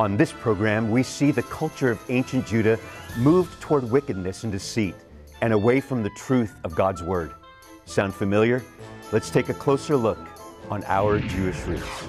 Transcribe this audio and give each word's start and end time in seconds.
On 0.00 0.16
this 0.16 0.32
program, 0.32 0.90
we 0.90 1.04
see 1.04 1.30
the 1.30 1.44
culture 1.44 1.92
of 1.92 2.04
ancient 2.08 2.46
Judah 2.46 2.80
moved 3.16 3.60
toward 3.60 3.88
wickedness 3.88 4.42
and 4.42 4.50
deceit 4.50 4.96
and 5.40 5.52
away 5.52 5.80
from 5.80 6.02
the 6.02 6.10
truth 6.16 6.56
of 6.64 6.74
God's 6.74 7.00
Word. 7.00 7.32
Sound 7.84 8.12
familiar? 8.12 8.60
Let's 9.12 9.30
take 9.30 9.50
a 9.50 9.54
closer 9.54 9.96
look 9.96 10.18
on 10.68 10.82
our 10.86 11.20
Jewish 11.20 11.60
roots. 11.62 12.08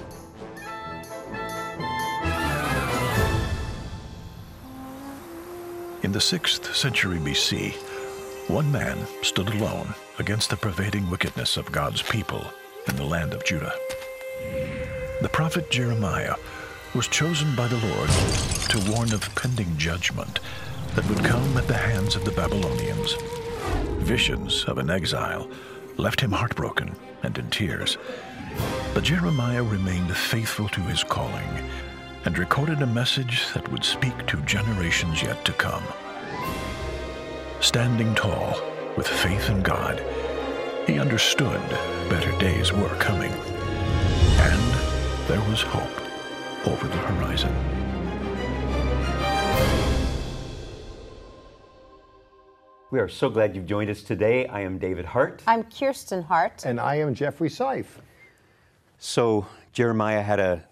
In 6.02 6.10
the 6.10 6.18
6th 6.18 6.74
century 6.74 7.18
BC, 7.18 7.74
one 8.48 8.70
man 8.72 8.98
stood 9.22 9.48
alone 9.48 9.94
against 10.18 10.50
the 10.50 10.56
pervading 10.56 11.08
wickedness 11.08 11.56
of 11.56 11.70
God's 11.70 12.02
people 12.02 12.44
in 12.88 12.96
the 12.96 13.04
land 13.04 13.32
of 13.32 13.44
Judah. 13.44 13.74
The 15.22 15.28
prophet 15.28 15.70
Jeremiah 15.70 16.34
was 16.96 17.08
chosen 17.08 17.54
by 17.54 17.68
the 17.68 17.86
Lord 17.88 18.08
to 18.70 18.90
warn 18.90 19.12
of 19.12 19.34
pending 19.34 19.76
judgment 19.76 20.40
that 20.94 21.06
would 21.10 21.22
come 21.22 21.58
at 21.58 21.68
the 21.68 21.76
hands 21.76 22.16
of 22.16 22.24
the 22.24 22.30
Babylonians. 22.30 23.16
Visions 23.98 24.64
of 24.64 24.78
an 24.78 24.88
exile 24.88 25.46
left 25.98 26.22
him 26.22 26.32
heartbroken 26.32 26.96
and 27.22 27.36
in 27.36 27.50
tears. 27.50 27.98
But 28.94 29.04
Jeremiah 29.04 29.62
remained 29.62 30.16
faithful 30.16 30.70
to 30.70 30.80
his 30.80 31.04
calling 31.04 31.68
and 32.24 32.38
recorded 32.38 32.80
a 32.80 32.86
message 32.86 33.46
that 33.52 33.70
would 33.70 33.84
speak 33.84 34.26
to 34.28 34.38
generations 34.46 35.22
yet 35.22 35.44
to 35.44 35.52
come. 35.52 35.84
Standing 37.60 38.14
tall 38.14 38.58
with 38.96 39.06
faith 39.06 39.50
in 39.50 39.60
God, 39.60 40.02
he 40.86 40.98
understood 40.98 41.60
better 42.08 42.32
days 42.38 42.72
were 42.72 42.96
coming. 42.96 43.32
And 43.32 45.28
there 45.28 45.50
was 45.50 45.60
hope 45.60 46.05
over 46.66 46.88
the 46.88 46.96
horizon. 46.96 47.54
We 52.90 53.00
are 53.00 53.08
so 53.08 53.28
glad 53.28 53.54
you've 53.54 53.66
joined 53.66 53.90
us 53.90 54.02
today. 54.02 54.46
I 54.46 54.60
am 54.60 54.78
David 54.78 55.04
Hart. 55.04 55.42
I'm 55.46 55.64
Kirsten 55.64 56.22
Hart. 56.22 56.64
And 56.64 56.80
I 56.80 56.96
am 56.96 57.14
Jeffrey 57.14 57.48
Seif. 57.48 57.86
So, 58.98 59.46
Jeremiah 59.72 60.22
had 60.22 60.40
a 60.40 60.64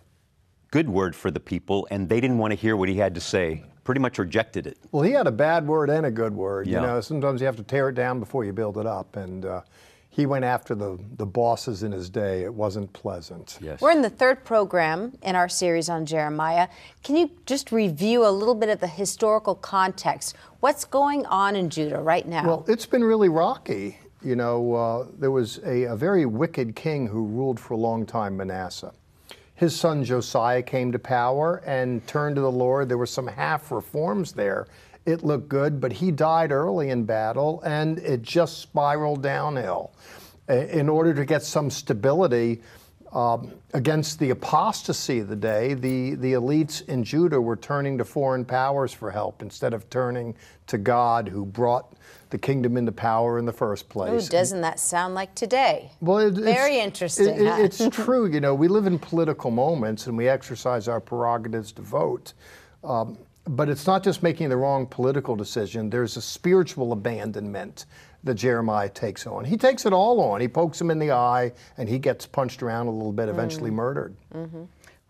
good 0.71 0.89
word 0.89 1.15
for 1.15 1.31
the 1.31 1.41
people, 1.41 1.87
and 1.91 2.09
they 2.09 2.21
didn't 2.21 2.39
want 2.39 2.53
to 2.53 2.57
hear 2.57 2.77
what 2.77 2.89
he 2.89 2.97
had 2.97 3.15
to 3.15 3.21
say. 3.21 3.65
Pretty 3.85 4.01
much 4.01 4.19
rejected 4.19 4.67
it. 4.67 4.79
Well, 4.93 5.03
he 5.03 5.13
had 5.13 5.27
a 5.27 5.33
bad 5.33 5.67
word 5.67 5.91
and 5.91 6.07
a 6.07 6.11
good 6.11 6.35
word. 6.35 6.67
Yeah. 6.67 6.81
You 6.81 6.87
know, 6.87 7.01
sometimes 7.01 7.41
you 7.41 7.47
have 7.47 7.57
to 7.57 7.63
tear 7.63 7.91
it 7.91 7.95
down 7.95 8.19
before 8.19 8.45
you 8.45 8.53
build 8.53 8.79
it 8.79 8.87
up. 8.87 9.17
And 9.17 9.45
uh, 9.45 9.61
he 10.15 10.27
went 10.27 10.45
after 10.45 10.77
the, 10.77 10.97
the 11.17 11.27
bosses 11.27 11.83
in 11.83 11.91
his 11.91 12.09
day. 12.09 12.45
It 12.45 12.55
wasn't 12.55 12.93
pleasant. 12.93 13.59
Yes. 13.61 13.81
We're 13.81 13.91
in 13.91 14.01
the 14.01 14.09
third 14.09 14.45
program 14.45 15.19
in 15.23 15.35
our 15.35 15.49
series 15.49 15.89
on 15.89 16.07
Jeremiah. 16.07 16.69
Can 17.03 17.17
you 17.17 17.33
just 17.47 17.73
review 17.73 18.25
a 18.25 18.31
little 18.31 18.55
bit 18.55 18.69
of 18.69 18.79
the 18.79 18.87
historical 18.87 19.57
context? 19.57 20.37
What's 20.61 20.85
going 20.85 21.27
on 21.27 21.57
in 21.57 21.69
Judah 21.69 21.99
right 21.99 22.29
now? 22.29 22.47
Well, 22.47 22.65
it's 22.69 22.87
been 22.87 23.03
really 23.03 23.29
rocky. 23.29 23.99
You 24.23 24.37
know, 24.37 24.75
uh, 24.75 25.07
there 25.19 25.33
was 25.33 25.59
a, 25.65 25.83
a 25.83 25.97
very 25.97 26.27
wicked 26.27 26.77
king 26.77 27.09
who 27.09 27.27
ruled 27.27 27.59
for 27.59 27.75
a 27.75 27.79
long 27.79 28.07
time, 28.07 28.37
Manasseh. 28.37 28.93
His 29.57 29.75
son 29.75 30.05
Josiah 30.05 30.63
came 30.63 30.93
to 30.93 30.99
power 31.01 31.61
and 31.67 32.07
turned 32.07 32.37
to 32.37 32.41
the 32.41 32.53
Lord. 32.53 32.89
There 32.89 32.99
were 32.99 33.05
some 33.05 33.27
half 33.27 33.73
reforms 33.73 34.31
there. 34.31 34.69
It 35.07 35.23
looked 35.23 35.49
good, 35.49 35.81
but 35.81 35.93
he 35.93 36.11
died 36.11 36.51
early 36.51 36.91
in 36.91 37.05
battle 37.05 37.61
and 37.63 37.99
it 37.99 38.23
just 38.23 38.59
spiraled 38.59 39.23
downhill. 39.23 39.93
In 40.49 40.89
order 40.89 41.15
to 41.15 41.25
get 41.25 41.43
some 41.43 41.71
stability 41.71 42.63
um, 43.13 43.53
against 43.75 44.19
the 44.19 44.31
apostasy 44.31 45.21
of 45.21 45.29
the 45.29 45.37
day, 45.37 45.75
the, 45.75 46.15
the 46.17 46.33
elites 46.33 46.87
in 46.89 47.05
Judah 47.05 47.41
were 47.41 47.57
turning 47.57 47.97
to 47.99 48.05
foreign 48.05 48.45
powers 48.45 48.93
for 48.93 49.11
help 49.11 49.41
instead 49.43 49.73
of 49.73 49.89
turning 49.89 50.35
to 50.67 50.79
God 50.79 51.29
who 51.29 51.45
brought 51.47 51.95
the 52.31 52.39
kingdom 52.39 52.77
into 52.77 52.91
power 52.93 53.39
in 53.39 53.45
the 53.45 53.53
first 53.53 53.85
Ooh, 53.87 53.89
place. 53.91 54.29
doesn't 54.29 54.63
that 54.63 54.81
sound 54.81 55.15
like 55.15 55.35
today? 55.35 55.91
Well, 56.01 56.19
it, 56.19 56.35
Very 56.35 56.77
it's, 56.77 56.85
interesting, 56.85 57.29
it- 57.29 57.41
it- 57.43 57.47
huh? 57.47 57.57
it's 57.63 57.89
true. 57.93 58.27
You 58.27 58.41
know, 58.41 58.55
we 58.55 58.69
live 58.69 58.87
in 58.87 58.99
political 58.99 59.51
moments 59.51 60.07
and 60.09 60.17
we 60.17 60.29
exercise 60.29 60.89
our 60.89 61.01
prerogatives 61.01 61.73
to 61.73 61.83
vote. 61.83 62.33
Um, 62.83 63.17
but 63.47 63.69
it's 63.69 63.87
not 63.87 64.03
just 64.03 64.23
making 64.23 64.49
the 64.49 64.57
wrong 64.57 64.87
political 64.87 65.37
decision. 65.37 65.91
There's 65.91 66.17
a 66.17 66.23
spiritual 66.23 66.93
abandonment 66.93 67.87
that 68.25 68.35
Jeremiah 68.37 68.89
takes 68.89 69.27
on. 69.27 69.45
He 69.45 69.57
takes 69.59 69.85
it 69.85 69.93
all 69.93 70.21
on. 70.21 70.41
He 70.41 70.49
pokes 70.49 70.81
him 70.81 70.91
in 70.91 70.99
the 70.99 71.13
eye 71.13 71.53
and 71.77 71.89
he 71.89 71.99
gets 71.99 72.25
punched 72.27 72.63
around 72.63 72.87
a 72.87 72.91
little 72.91 73.13
bit, 73.13 73.29
eventually 73.29 73.71
Mm. 73.71 73.75
murdered. 73.75 74.17
We're 74.33 74.49
going 74.49 74.69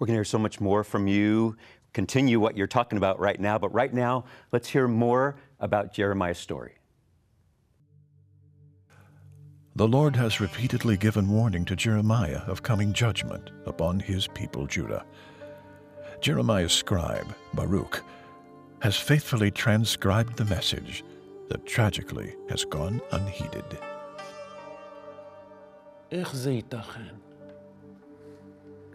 to 0.09 0.13
hear 0.15 0.25
so 0.25 0.39
much 0.39 0.61
more 0.61 0.83
from 0.83 1.07
you. 1.07 1.57
Continue 1.93 2.41
what 2.41 2.57
you're 2.57 2.67
talking 2.67 2.99
about 2.99 3.21
right 3.21 3.39
now, 3.39 3.57
but 3.57 3.73
right 3.73 3.95
now, 3.95 4.25
let's 4.51 4.69
hear 4.69 4.89
more 4.89 5.37
about 5.61 5.93
Jeremiah's 5.95 6.39
story. 6.39 6.73
The 9.77 9.87
Lord 9.89 10.15
has 10.17 10.41
repeatedly 10.41 10.97
given 10.97 11.29
warning 11.29 11.65
to 11.67 11.77
Jeremiah 11.77 12.43
of 12.47 12.63
coming 12.63 12.93
judgment 12.93 13.51
upon 13.67 14.01
his 14.01 14.27
people 14.29 14.67
Judah. 14.67 15.05
Jeremiah's 16.21 16.73
scribe, 16.73 17.27
Baruch, 17.55 18.03
has 18.84 18.96
faithfully 18.96 19.52
transcribed 19.52 20.38
the 20.38 20.46
message 20.56 21.04
that 21.50 21.66
tragically 21.66 22.36
has 22.50 22.64
gone 22.66 23.00
unheeded. 23.12 23.76
איך 26.12 26.36
זה 26.36 26.52
ייתכן? 26.52 27.16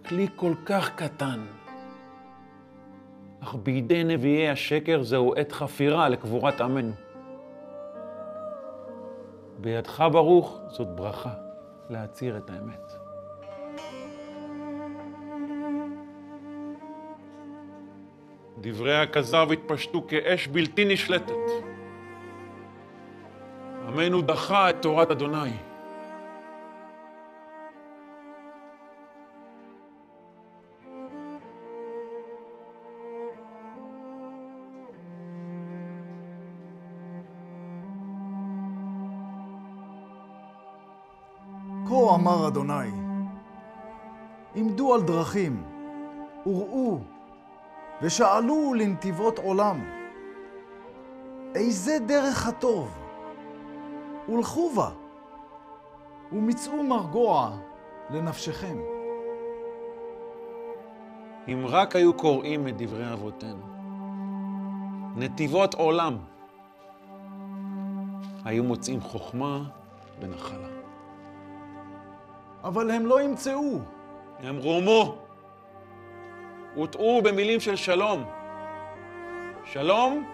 כלי 0.09 0.29
כל 0.37 0.55
כך 0.67 0.91
קטן, 0.97 1.47
אך 3.43 3.55
בידי 3.55 4.05
נביאי 4.05 4.49
השקר 4.49 5.03
זהו 5.03 5.35
עת 5.35 5.53
חפירה 5.53 6.09
לקבורת 6.09 6.61
עמנו. 6.61 6.93
בידך 9.61 10.05
ברוך 10.13 10.61
זאת 10.69 10.89
ברכה 10.89 11.35
להצהיר 11.91 12.37
את 12.37 12.51
האמת. 12.51 12.88
דברי 18.62 18.98
הכזב 18.98 19.48
התפשטו 19.52 20.08
כאש 20.08 20.48
בלתי 20.48 20.86
נשלטת. 20.86 21.34
עמנו 23.88 24.22
דחה 24.22 24.70
את 24.70 24.76
תורת 24.82 25.12
אדוני. 25.12 25.50
כה 41.88 42.16
אמר 42.16 42.48
אדוני, 42.48 42.74
עמדו 44.56 44.94
על 44.94 45.02
דרכים, 45.02 45.64
וראו, 46.46 47.00
ושאלו 48.02 48.74
לנתיבות 48.74 49.40
עולם, 49.40 49.90
איזה 51.56 51.98
דרך 52.08 52.48
הטוב? 52.48 53.00
ולכו 54.30 54.70
בה, 54.70 54.90
ומצאו 56.32 56.84
מרגוע 56.84 57.58
לנפשכם. 58.10 58.78
אם 61.48 61.66
רק 61.68 61.96
היו 61.96 62.14
קוראים 62.14 62.68
את 62.68 62.78
דברי 62.78 63.14
אבותינו, 63.14 63.66
נתיבות 65.16 65.74
עולם, 65.74 66.18
היו 68.46 68.64
מוצאים 68.64 69.02
חוכמה 69.02 69.64
ונחלה. 70.22 70.68
אבל 72.64 72.92
הם 72.92 73.06
לא 73.06 73.22
ימצאו, 73.22 73.80
הם 74.40 74.58
רומו, 74.58 75.18
הוטעו 76.75 77.23
במילים 77.23 77.61
של 77.61 77.77
שלום. 77.77 78.25
שלום, 79.65 80.25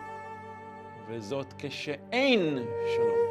וזאת 1.09 1.55
כשאין 1.59 2.59
שלום. 2.97 3.31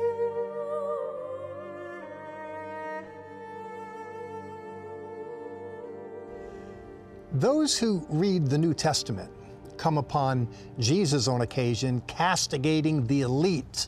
Those 7.31 7.77
who 7.77 8.05
read 8.09 8.49
the 8.49 8.57
New 8.57 8.73
Testament 8.73 9.31
come 9.77 9.97
upon 9.97 10.47
Jesus 10.79 11.27
on 11.27 11.41
occasion 11.41 12.01
castigating 12.07 13.05
the 13.07 13.21
elite. 13.21 13.87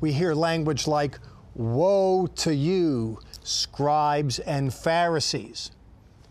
We 0.00 0.12
hear 0.12 0.34
language 0.34 0.86
like, 0.86 1.18
Woe 1.54 2.26
to 2.26 2.54
you, 2.54 3.18
scribes 3.42 4.38
and 4.40 4.72
Pharisees. 4.72 5.70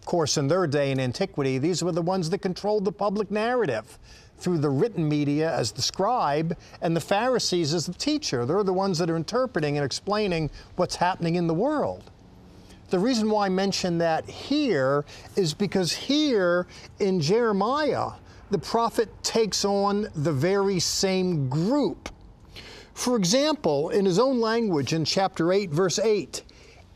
Of 0.03 0.07
course, 0.07 0.37
in 0.37 0.49
their 0.49 0.67
day 0.67 0.91
in 0.91 0.99
antiquity, 0.99 1.59
these 1.59 1.81
were 1.81 1.93
the 1.93 2.03
ones 2.03 2.29
that 2.31 2.39
controlled 2.39 2.85
the 2.85 2.91
public 2.91 3.31
narrative 3.31 4.01
through 4.37 4.59
the 4.59 4.69
written 4.69 5.09
media 5.09 5.55
as 5.55 5.71
the 5.71 5.81
scribe 5.81 6.59
and 6.81 6.97
the 6.97 7.01
Pharisees 7.01 7.73
as 7.73 7.87
the 7.87 7.95
teacher. 7.95 8.45
They're 8.45 8.65
the 8.65 8.73
ones 8.73 8.99
that 8.99 9.09
are 9.09 9.15
interpreting 9.15 9.77
and 9.77 9.87
explaining 9.87 10.51
what's 10.75 10.97
happening 10.97 11.37
in 11.37 11.47
the 11.47 11.55
world. 11.55 12.11
The 12.91 12.99
reason 12.99 13.31
why 13.31 13.47
I 13.47 13.49
mention 13.49 13.99
that 13.99 14.29
here 14.29 15.05
is 15.37 15.55
because 15.55 15.93
here 15.93 16.67
in 16.99 17.21
Jeremiah, 17.21 18.11
the 18.51 18.59
prophet 18.59 19.09
takes 19.23 19.65
on 19.65 20.09
the 20.17 20.33
very 20.33 20.81
same 20.81 21.49
group. 21.49 22.09
For 22.93 23.15
example, 23.15 23.91
in 23.91 24.05
his 24.05 24.19
own 24.19 24.41
language 24.41 24.93
in 24.93 25.05
chapter 25.05 25.53
8, 25.53 25.71
verse 25.71 26.01
8, 26.01 26.43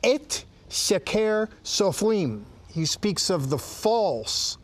Et 0.03 0.45
sheker 0.69 1.49
sofrim, 1.63 2.43
he 2.77 2.85
speaks 2.85 3.31
of 3.31 3.49
the 3.49 3.57
false 3.57 4.59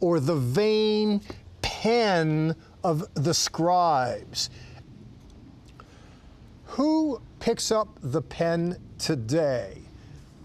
or 0.00 0.18
the 0.18 0.34
vain 0.34 1.20
pen 1.60 2.56
of 2.82 3.04
the 3.12 3.34
scribes. 3.34 4.48
Who 6.64 7.20
picks 7.38 7.70
up 7.70 7.98
the 8.00 8.22
pen 8.22 8.78
today? 8.96 9.76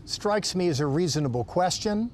Strikes 0.03 0.55
me 0.55 0.67
as 0.67 0.81
a 0.81 0.87
reasonable 0.87 1.45
question. 1.45 2.11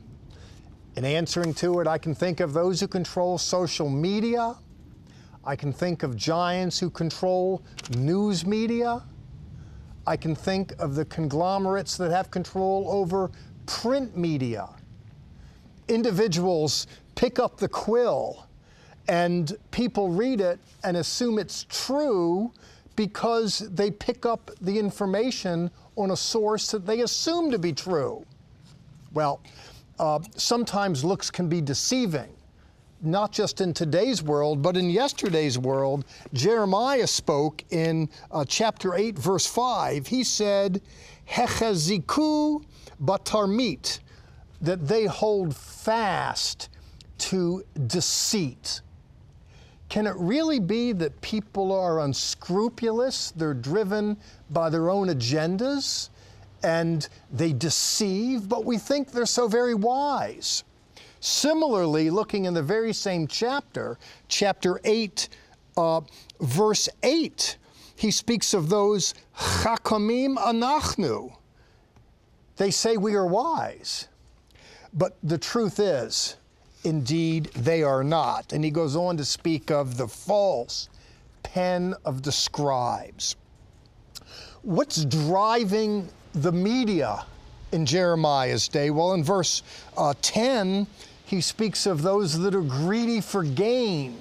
In 0.96 1.04
answering 1.04 1.56
to 1.56 1.80
it, 1.80 1.88
I 1.88 1.98
can 1.98 2.14
think 2.14 2.40
of 2.40 2.54
those 2.54 2.80
who 2.80 2.88
control 2.88 3.40
social 3.40 3.90
media. 3.90 4.54
I 5.44 5.56
can 5.56 5.74
think 5.74 6.04
of 6.04 6.16
giants 6.16 6.78
who 6.78 6.92
control 6.92 7.64
news 7.98 8.46
media. 8.46 9.02
I 10.06 10.16
can 10.16 10.36
think 10.36 10.74
of 10.78 10.94
the 10.94 11.06
conglomerates 11.06 11.98
that 11.98 12.12
have 12.12 12.30
control 12.30 12.86
over 12.88 13.32
print 13.66 14.16
media. 14.16 14.70
Individuals 15.92 16.88
pick 17.16 17.38
up 17.38 17.58
the 17.58 17.68
quill 17.68 18.48
and 19.10 19.58
people 19.72 20.10
read 20.10 20.40
it 20.40 20.58
and 20.86 20.96
assume 20.96 21.38
it's 21.38 21.66
true 21.70 22.54
because 22.96 23.60
they 23.60 23.92
pick 23.92 24.26
up 24.26 24.52
the 24.62 24.80
information 24.80 25.70
on 25.98 26.12
a 26.12 26.16
source 26.16 26.72
that 26.72 26.86
they 26.86 27.02
assume 27.02 27.52
to 27.52 27.60
be 27.60 27.74
true. 27.74 28.26
Well, 29.14 29.42
uh, 30.00 30.20
sometimes 30.38 31.04
looks 31.04 31.30
can 31.30 31.50
be 31.50 31.60
deceiving, 31.60 32.30
not 33.02 33.34
just 33.34 33.60
in 33.60 33.74
today's 33.74 34.24
world, 34.24 34.62
but 34.62 34.78
in 34.78 34.90
yesterday's 34.90 35.58
world. 35.58 36.06
Jeremiah 36.34 37.08
spoke 37.08 37.64
in 37.72 38.10
uh, 38.32 38.46
chapter 38.48 38.96
8, 38.96 39.20
verse 39.20 39.46
5. 39.46 40.08
He 40.08 40.24
said, 40.24 40.82
Hecheziku 41.30 42.64
batarmit, 43.04 44.00
that 44.62 44.88
they 44.88 45.06
hold 45.06 45.56
fast 45.56 46.70
to 47.18 47.64
deceit. 47.88 48.82
Can 49.90 50.08
it 50.08 50.16
really 50.18 50.60
be 50.60 50.94
that 50.94 51.20
people 51.22 51.72
are 51.72 52.00
unscrupulous? 52.00 53.32
They're 53.32 53.54
driven 53.54 54.18
by 54.50 54.70
their 54.70 54.90
own 54.90 55.08
agendas? 55.08 56.10
and 56.64 57.08
they 57.32 57.54
deceive, 57.54 58.48
but 58.48 58.66
we 58.66 58.78
think 58.78 59.12
they're 59.12 59.26
so 59.26 59.48
very 59.48 59.74
wise. 59.74 60.64
Similarly, 61.20 62.10
looking 62.10 62.46
in 62.46 62.54
the 62.54 62.64
very 62.64 62.94
same 62.94 63.28
chapter, 63.28 63.98
chapter 64.28 64.80
8, 64.84 65.30
uh, 65.78 66.02
verse 66.40 66.90
8, 67.04 67.58
he 67.96 68.12
speaks 68.12 68.54
of 68.54 68.70
those 68.70 69.14
chakamim 69.36 70.38
anachnu. 70.38 71.36
They 72.58 72.72
say 72.72 72.98
we 72.98 73.16
are 73.16 73.28
wise, 73.28 74.08
but 74.94 75.16
the 75.24 75.38
truth 75.38 75.80
is, 75.80 76.36
indeed, 76.84 77.46
they 77.56 77.84
are 77.84 78.04
not. 78.04 78.54
And 78.54 78.64
he 78.64 78.72
goes 78.72 78.96
on 78.96 79.18
to 79.18 79.26
speak 79.26 79.72
of 79.72 79.98
the 79.98 80.08
false 80.08 80.90
pen 81.44 81.96
of 82.06 82.24
the 82.24 82.32
scribes. 82.32 83.36
What's 84.64 85.06
driving 85.06 86.10
the 86.34 86.52
media 86.52 87.26
in 87.72 87.86
Jeremiah's 87.86 88.68
day? 88.68 88.90
Well, 88.90 89.14
in 89.14 89.24
verse 89.24 89.64
uh, 89.98 90.14
10, 90.22 90.88
he 91.26 91.42
speaks 91.42 91.86
of 91.86 92.02
those 92.02 92.38
that 92.40 92.54
are 92.54 92.62
greedy 92.62 93.22
for 93.22 93.44
gain. 93.44 94.18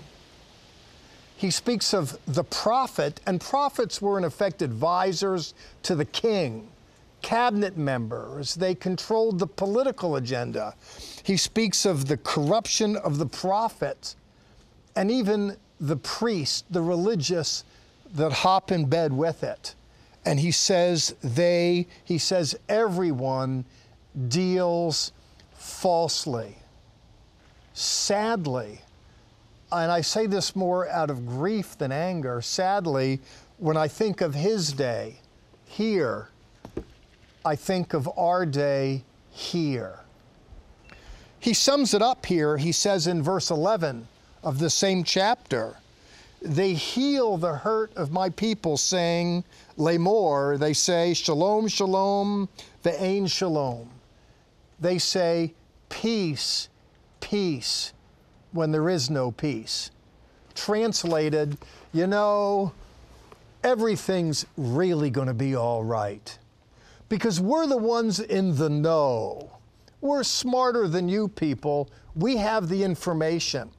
He 1.36 1.50
speaks 1.50 1.94
of 1.94 2.18
the 2.26 2.44
prophet, 2.44 3.20
and 3.26 3.40
prophets 3.40 4.00
were 4.00 4.18
in 4.18 4.24
effect 4.24 4.62
advisors 4.62 5.54
to 5.84 5.94
the 5.94 6.04
king, 6.04 6.68
cabinet 7.22 7.76
members. 7.76 8.54
They 8.54 8.74
controlled 8.74 9.38
the 9.38 9.46
political 9.46 10.16
agenda. 10.16 10.74
He 11.22 11.36
speaks 11.36 11.84
of 11.84 12.06
the 12.06 12.16
corruption 12.16 12.96
of 12.96 13.18
the 13.18 13.26
prophet 13.26 14.14
and 14.96 15.10
even 15.10 15.56
the 15.80 15.96
priest, 15.96 16.64
the 16.70 16.82
religious 16.82 17.64
that 18.14 18.32
hop 18.32 18.72
in 18.72 18.86
bed 18.86 19.12
with 19.12 19.44
it 19.44 19.74
and 20.24 20.38
he 20.38 20.50
says 20.50 21.14
they, 21.22 21.86
he 22.04 22.18
says 22.18 22.54
everyone 22.68 23.64
deals 24.28 25.12
falsely. 25.54 26.56
Sadly, 27.72 28.80
and 29.72 29.90
I 29.90 30.00
say 30.00 30.26
this 30.26 30.54
more 30.54 30.88
out 30.88 31.10
of 31.10 31.26
grief 31.26 31.78
than 31.78 31.92
anger, 31.92 32.42
sadly, 32.42 33.20
when 33.58 33.76
I 33.76 33.88
think 33.88 34.20
of 34.20 34.34
his 34.34 34.72
day 34.72 35.20
here, 35.64 36.28
I 37.44 37.56
think 37.56 37.94
of 37.94 38.08
our 38.18 38.44
day 38.44 39.04
here. 39.30 40.00
He 41.38 41.54
sums 41.54 41.94
it 41.94 42.02
up 42.02 42.26
here, 42.26 42.58
he 42.58 42.72
says 42.72 43.06
in 43.06 43.22
verse 43.22 43.50
11 43.50 44.06
of 44.42 44.58
the 44.58 44.70
same 44.70 45.04
chapter 45.04 45.76
they 46.42 46.72
heal 46.72 47.36
the 47.36 47.54
hurt 47.54 47.94
of 47.96 48.12
my 48.12 48.30
people, 48.30 48.76
saying, 48.76 49.44
Lamor, 49.76 50.58
they 50.58 50.72
say, 50.72 51.14
Shalom, 51.14 51.68
Shalom, 51.68 52.48
Ve'ain 52.82 53.30
Shalom. 53.30 53.90
They 54.78 54.98
say, 54.98 55.52
Peace, 55.90 56.68
peace, 57.20 57.92
when 58.52 58.72
there 58.72 58.88
is 58.88 59.10
no 59.10 59.30
peace. 59.32 59.90
Translated, 60.54 61.58
you 61.92 62.06
know, 62.06 62.72
everything's 63.62 64.46
really 64.56 65.10
going 65.10 65.28
to 65.28 65.34
be 65.34 65.54
all 65.54 65.84
right. 65.84 66.38
Because 67.10 67.40
we're 67.40 67.66
the 67.66 67.76
ones 67.76 68.20
in 68.20 68.56
the 68.56 68.70
know. 68.70 69.58
We're 70.00 70.24
smarter 70.24 70.88
than 70.88 71.10
you 71.10 71.28
people. 71.28 71.90
We 72.14 72.38
have 72.38 72.70
the 72.70 72.82
information. 72.82 73.70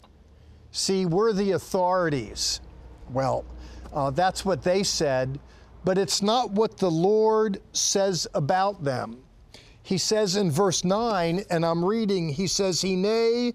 See, 0.72 1.07
we're 1.07 1.33
the 1.33 1.54
authorities. 1.54 2.62
Well, 3.10 3.44
uh, 3.92 4.12
that's 4.12 4.45
what 4.45 4.62
they 4.62 4.83
said, 4.83 5.39
but 5.83 5.98
it's 5.98 6.22
not 6.22 6.51
what 6.51 6.78
the 6.78 6.92
Lord 6.92 7.60
says 7.74 8.28
about 8.36 8.83
them. 8.83 9.18
He 9.81 9.98
says 9.98 10.36
in 10.36 10.51
verse 10.51 10.83
9, 10.83 11.44
and 11.50 11.66
I'm 11.66 11.83
reading, 11.83 12.30
he 12.30 12.48
says, 12.48 12.81
Hine 12.83 13.54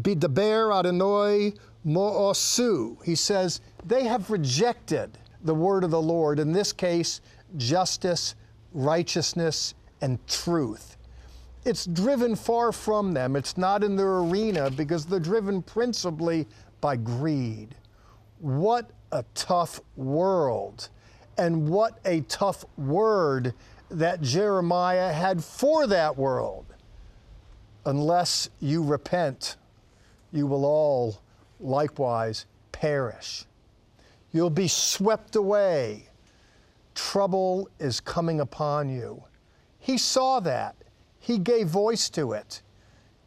bidaber 0.00 0.78
Adonai 0.78 1.54
mo'osu. 1.84 3.02
He 3.04 3.14
says, 3.14 3.60
they 3.84 4.04
have 4.04 4.30
rejected 4.30 5.18
the 5.42 5.54
word 5.54 5.84
of 5.84 5.90
the 5.90 6.00
Lord, 6.00 6.38
in 6.38 6.52
this 6.52 6.72
case, 6.72 7.20
justice, 7.56 8.34
righteousness, 8.76 9.74
and 10.00 10.24
truth 10.28 10.96
it's 11.66 11.84
driven 11.84 12.36
far 12.36 12.70
from 12.70 13.12
them. 13.12 13.34
It's 13.34 13.58
not 13.58 13.82
in 13.82 13.96
their 13.96 14.18
arena 14.18 14.70
because 14.70 15.04
they're 15.04 15.18
driven 15.18 15.62
principally 15.62 16.46
by 16.80 16.94
greed. 16.94 17.74
What 18.38 18.88
a 19.10 19.24
tough 19.34 19.80
world, 19.96 20.88
and 21.36 21.68
what 21.68 21.98
a 22.04 22.20
tough 22.22 22.64
word 22.78 23.52
that 23.90 24.22
Jeremiah 24.22 25.12
had 25.12 25.42
for 25.42 25.88
that 25.88 26.16
world. 26.16 26.66
Unless 27.84 28.50
you 28.60 28.84
repent, 28.84 29.56
you 30.32 30.46
will 30.46 30.64
all 30.64 31.20
likewise 31.58 32.46
perish. 32.70 33.44
You'll 34.32 34.50
be 34.50 34.68
swept 34.68 35.34
away. 35.34 36.10
Trouble 36.96 37.68
is 37.78 38.00
coming 38.00 38.40
upon 38.40 38.88
you. 38.88 39.22
He 39.78 39.98
saw 39.98 40.40
that. 40.40 40.74
He 41.20 41.36
gave 41.36 41.68
voice 41.68 42.08
to 42.10 42.32
it. 42.32 42.62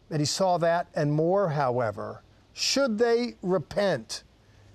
And 0.10 0.20
he 0.20 0.26
saw 0.26 0.58
that 0.58 0.88
and 0.96 1.14
more, 1.14 1.50
however. 1.50 2.24
Should 2.54 2.98
they 2.98 3.36
repent, 3.44 4.24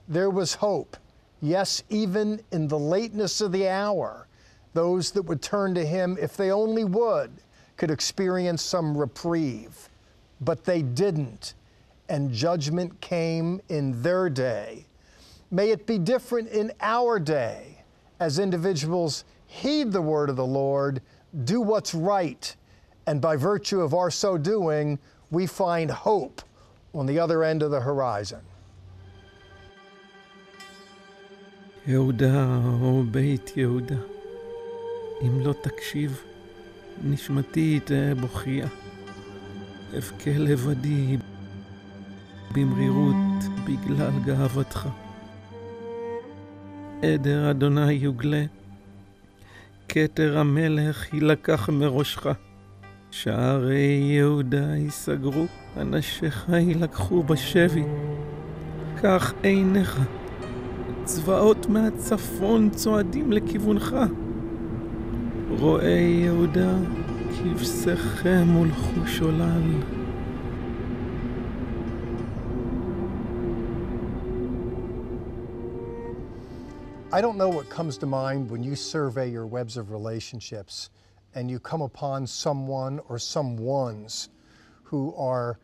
there 0.06 0.30
was 0.30 0.54
hope. 0.54 0.96
Yes, 1.42 1.82
even 1.90 2.40
in 2.52 2.68
the 2.68 2.78
lateness 2.78 3.40
of 3.40 3.50
the 3.50 3.68
hour, 3.68 4.28
those 4.74 5.10
that 5.10 5.22
would 5.22 5.42
turn 5.42 5.74
to 5.74 5.84
him, 5.84 6.16
if 6.20 6.36
they 6.36 6.52
only 6.52 6.84
would, 6.84 7.32
could 7.76 7.90
experience 7.90 8.62
some 8.62 8.96
reprieve. 8.96 9.88
But 10.40 10.64
they 10.64 10.82
didn't, 10.82 11.54
and 12.08 12.32
judgment 12.32 13.00
came 13.00 13.60
in 13.68 14.00
their 14.02 14.30
day. 14.30 14.86
May 15.50 15.70
it 15.70 15.84
be 15.84 15.98
different 15.98 16.48
in 16.48 16.70
our 16.80 17.18
day 17.18 17.73
as 18.19 18.39
individuals 18.39 19.23
heed 19.47 19.91
the 19.91 20.01
word 20.01 20.29
of 20.29 20.35
the 20.35 20.45
Lord, 20.45 21.01
do 21.43 21.61
what's 21.61 21.93
right, 21.93 22.55
and 23.07 23.21
by 23.21 23.35
virtue 23.35 23.81
of 23.81 23.93
our 23.93 24.11
so 24.11 24.37
doing, 24.37 24.99
we 25.31 25.45
find 25.45 25.89
hope 25.91 26.41
on 26.93 27.05
the 27.05 27.19
other 27.19 27.43
end 27.43 27.63
of 27.63 27.71
the 27.71 27.81
horizon. 27.81 28.41
יהודה, 31.87 32.59
או 32.81 33.03
בית 33.11 33.57
יהודה, 33.57 33.95
אם 35.21 35.39
לא 35.45 35.53
תקשיב, 35.61 36.21
נשמתי 37.03 37.79
תהא 37.79 38.13
בוכייה. 38.21 38.67
אבכה 39.97 40.31
לבדי 40.37 41.17
במרירות 42.53 43.43
בגלל 43.65 44.11
גאוותך. 44.25 44.89
עדר 47.04 47.50
אדוני 47.50 47.92
יוגלה, 47.92 48.44
כתר 49.88 50.38
המלך 50.38 51.14
יילקח 51.14 51.68
מראשך. 51.68 52.26
שערי 53.10 54.00
יהודה 54.02 54.76
ייסגרו, 54.76 55.46
אנשיך 55.76 56.48
יילקחו 56.48 57.22
בשבי. 57.22 57.84
קח 59.02 59.32
עיניך, 59.42 60.00
צבאות 61.04 61.66
מהצפון 61.66 62.70
צועדים 62.70 63.32
לכיוונך. 63.32 63.96
רועי 65.58 66.22
יהודה, 66.24 66.74
כבשיכם 67.30 68.46
הולכו 68.54 69.06
שולל. 69.06 69.93
I 77.14 77.20
don't 77.20 77.38
know 77.38 77.48
what 77.48 77.70
comes 77.70 77.96
to 77.98 78.06
mind 78.06 78.50
when 78.50 78.64
you 78.64 78.74
survey 78.74 79.30
your 79.30 79.46
webs 79.46 79.76
of 79.76 79.92
relationships 79.92 80.90
and 81.36 81.48
you 81.48 81.60
come 81.60 81.80
upon 81.80 82.26
someone 82.26 82.98
or 83.08 83.20
some 83.20 83.56
ones 83.56 84.30
who 84.82 85.14
are 85.14 85.60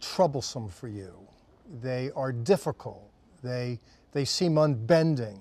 troublesome 0.00 0.68
for 0.68 0.86
you. 0.86 1.14
They 1.82 2.12
are 2.14 2.30
difficult. 2.30 3.10
They, 3.42 3.80
they 4.12 4.24
seem 4.24 4.56
unbending. 4.56 5.40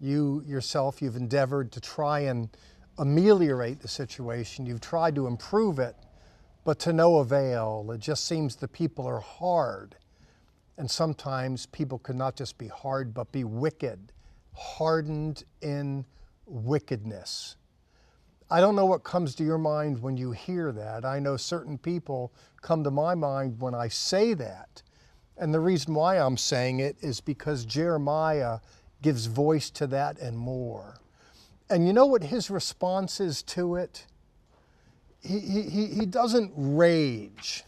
You 0.00 0.42
yourself, 0.46 1.02
you've 1.02 1.16
endeavored 1.16 1.70
to 1.72 1.80
try 1.82 2.20
and 2.20 2.48
ameliorate 2.96 3.80
the 3.80 3.88
situation. 3.88 4.64
You've 4.64 4.80
tried 4.80 5.16
to 5.16 5.26
improve 5.26 5.78
it, 5.78 5.96
but 6.64 6.78
to 6.78 6.94
no 6.94 7.18
avail. 7.18 7.90
It 7.92 8.00
just 8.00 8.24
seems 8.24 8.56
the 8.56 8.68
people 8.68 9.06
are 9.06 9.20
hard. 9.20 9.96
And 10.78 10.90
sometimes 10.90 11.66
people 11.66 11.98
can 11.98 12.16
not 12.16 12.36
just 12.36 12.56
be 12.56 12.68
hard, 12.68 13.12
but 13.12 13.30
be 13.32 13.44
wicked, 13.44 14.12
hardened 14.60 15.44
in 15.62 16.04
wickedness. 16.44 17.56
I 18.50 18.60
don't 18.60 18.76
know 18.76 18.84
what 18.84 19.04
comes 19.04 19.34
to 19.36 19.44
your 19.44 19.58
mind 19.58 20.02
when 20.02 20.18
you 20.18 20.32
hear 20.32 20.70
that. 20.72 21.04
I 21.04 21.18
know 21.18 21.36
certain 21.38 21.78
people 21.78 22.32
come 22.60 22.84
to 22.84 22.90
my 22.90 23.14
mind 23.14 23.58
when 23.60 23.74
I 23.74 23.88
say 23.88 24.34
that. 24.34 24.82
And 25.38 25.54
the 25.54 25.60
reason 25.60 25.94
why 25.94 26.16
I'm 26.16 26.36
saying 26.36 26.80
it 26.80 26.96
is 27.00 27.20
because 27.22 27.64
Jeremiah 27.64 28.58
gives 29.00 29.26
voice 29.26 29.70
to 29.70 29.86
that 29.86 30.18
and 30.18 30.36
more. 30.36 30.98
And 31.70 31.86
you 31.86 31.94
know 31.94 32.04
what 32.04 32.24
his 32.24 32.50
response 32.50 33.18
is 33.18 33.42
to 33.44 33.76
it? 33.76 34.04
He, 35.22 35.38
he, 35.38 35.86
he 35.86 36.06
doesn't 36.06 36.52
rage, 36.54 37.64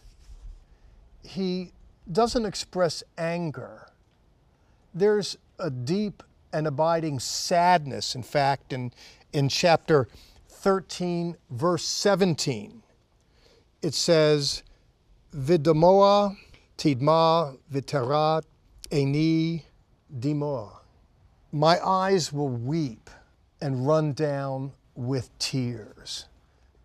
he 1.23 1.71
doesn't 2.11 2.45
express 2.45 3.03
anger. 3.17 3.87
There's 4.93 5.37
a 5.57 5.71
deep 5.71 6.21
and 6.53 6.67
abiding 6.67 7.19
sadness, 7.19 8.15
in 8.15 8.23
fact, 8.23 8.71
in, 8.71 8.93
in 9.33 9.49
chapter 9.49 10.07
13, 10.47 11.35
verse 11.49 11.83
17. 11.83 12.83
It 13.81 13.93
says, 13.93 14.63
Vidamoa 15.35 16.37
tidma 16.77 17.57
viterat 17.71 18.43
eni 18.91 19.63
dimoa. 20.19 20.77
My 21.51 21.85
eyes 21.85 22.31
will 22.31 22.49
weep 22.49 23.09
and 23.61 23.85
run 23.85 24.13
down 24.13 24.71
with 24.95 25.37
tears. 25.39 26.25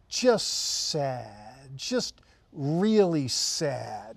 Just 0.08 0.88
sad, 0.88 1.76
just 1.76 2.20
really 2.52 3.28
sad. 3.28 4.16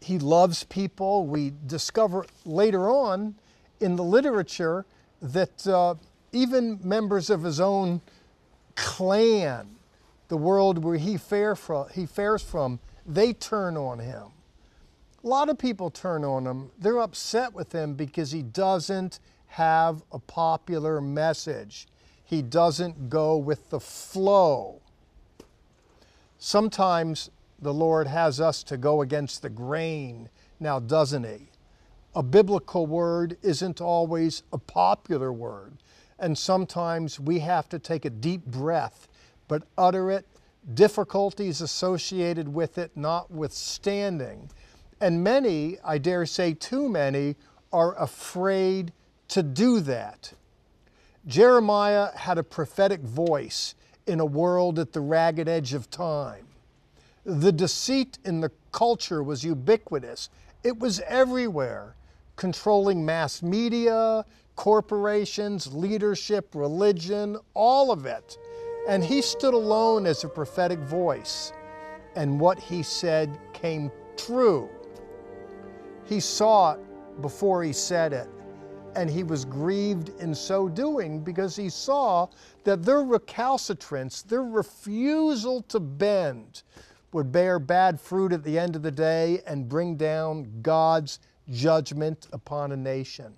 He 0.00 0.18
loves 0.18 0.64
people. 0.64 1.26
We 1.26 1.52
discover 1.66 2.24
later 2.44 2.88
on 2.90 3.34
in 3.80 3.96
the 3.96 4.04
literature 4.04 4.84
that 5.20 5.66
uh, 5.66 5.94
even 6.32 6.78
members 6.82 7.30
of 7.30 7.42
his 7.42 7.60
own 7.60 8.00
clan, 8.74 9.76
the 10.28 10.36
world 10.36 10.82
where 10.82 10.96
he, 10.96 11.16
fare 11.16 11.56
from, 11.56 11.88
he 11.90 12.06
fares 12.06 12.42
from, 12.42 12.78
they 13.06 13.32
turn 13.32 13.76
on 13.76 13.98
him. 13.98 14.26
A 15.24 15.26
lot 15.26 15.48
of 15.48 15.58
people 15.58 15.90
turn 15.90 16.24
on 16.24 16.46
him. 16.46 16.70
They're 16.78 17.00
upset 17.00 17.52
with 17.52 17.72
him 17.72 17.94
because 17.94 18.30
he 18.30 18.42
doesn't 18.42 19.18
have 19.48 20.02
a 20.12 20.18
popular 20.18 21.00
message. 21.00 21.88
He 22.24 22.42
doesn't 22.42 23.08
go 23.08 23.36
with 23.36 23.70
the 23.70 23.80
flow. 23.80 24.80
Sometimes 26.38 27.30
the 27.60 27.74
Lord 27.74 28.06
has 28.06 28.40
us 28.40 28.62
to 28.64 28.76
go 28.76 29.02
against 29.02 29.42
the 29.42 29.48
grain, 29.50 30.28
now 30.60 30.78
doesn't 30.78 31.24
He? 31.24 31.48
A 32.18 32.22
biblical 32.24 32.88
word 32.88 33.36
isn't 33.42 33.80
always 33.80 34.42
a 34.52 34.58
popular 34.58 35.32
word, 35.32 35.74
and 36.18 36.36
sometimes 36.36 37.20
we 37.20 37.38
have 37.38 37.68
to 37.68 37.78
take 37.78 38.04
a 38.04 38.10
deep 38.10 38.44
breath, 38.44 39.06
but 39.46 39.62
utter 39.78 40.10
it, 40.10 40.26
difficulties 40.74 41.60
associated 41.60 42.52
with 42.52 42.76
it 42.76 42.90
notwithstanding. 42.96 44.50
And 45.00 45.22
many, 45.22 45.78
I 45.84 45.98
dare 45.98 46.26
say 46.26 46.54
too 46.54 46.88
many, 46.88 47.36
are 47.72 47.96
afraid 47.96 48.92
to 49.28 49.44
do 49.44 49.78
that. 49.82 50.32
Jeremiah 51.24 52.08
had 52.16 52.36
a 52.36 52.42
prophetic 52.42 53.02
voice 53.02 53.76
in 54.08 54.18
a 54.18 54.26
world 54.26 54.80
at 54.80 54.92
the 54.92 55.00
ragged 55.00 55.48
edge 55.48 55.72
of 55.72 55.88
time. 55.88 56.48
The 57.24 57.52
deceit 57.52 58.18
in 58.24 58.40
the 58.40 58.50
culture 58.72 59.22
was 59.22 59.44
ubiquitous, 59.44 60.30
it 60.64 60.80
was 60.80 60.98
everywhere, 61.06 61.94
controlling 62.38 63.04
mass 63.04 63.42
media, 63.42 64.24
corporations, 64.54 65.74
leadership, 65.74 66.54
religion, 66.54 67.36
all 67.52 67.90
of 67.90 68.06
it. 68.06 68.38
And 68.88 69.04
he 69.04 69.20
stood 69.20 69.52
alone 69.52 70.06
as 70.06 70.24
a 70.24 70.28
prophetic 70.28 70.78
voice, 70.78 71.52
and 72.14 72.40
what 72.40 72.58
he 72.58 72.82
said 72.82 73.38
came 73.52 73.90
true. 74.16 74.70
He 76.06 76.20
saw 76.20 76.74
it 76.74 76.80
before 77.20 77.62
he 77.64 77.72
said 77.72 78.12
it, 78.12 78.28
and 78.94 79.10
he 79.10 79.24
was 79.24 79.44
grieved 79.44 80.10
in 80.20 80.32
so 80.32 80.68
doing 80.68 81.20
because 81.20 81.56
he 81.56 81.68
saw 81.68 82.28
that 82.62 82.84
their 82.84 83.02
recalcitrance, 83.02 84.22
their 84.22 84.44
refusal 84.44 85.62
to 85.62 85.80
bend, 85.80 86.62
would 87.12 87.32
bear 87.32 87.58
bad 87.58 88.00
fruit 88.00 88.32
at 88.32 88.44
the 88.44 88.58
end 88.58 88.76
of 88.76 88.82
the 88.82 88.92
day 88.92 89.42
and 89.46 89.68
bring 89.68 89.96
down 89.96 90.60
God's 90.62 91.18
judgment 91.50 92.28
upon 92.32 92.72
a 92.72 92.76
nation. 92.76 93.34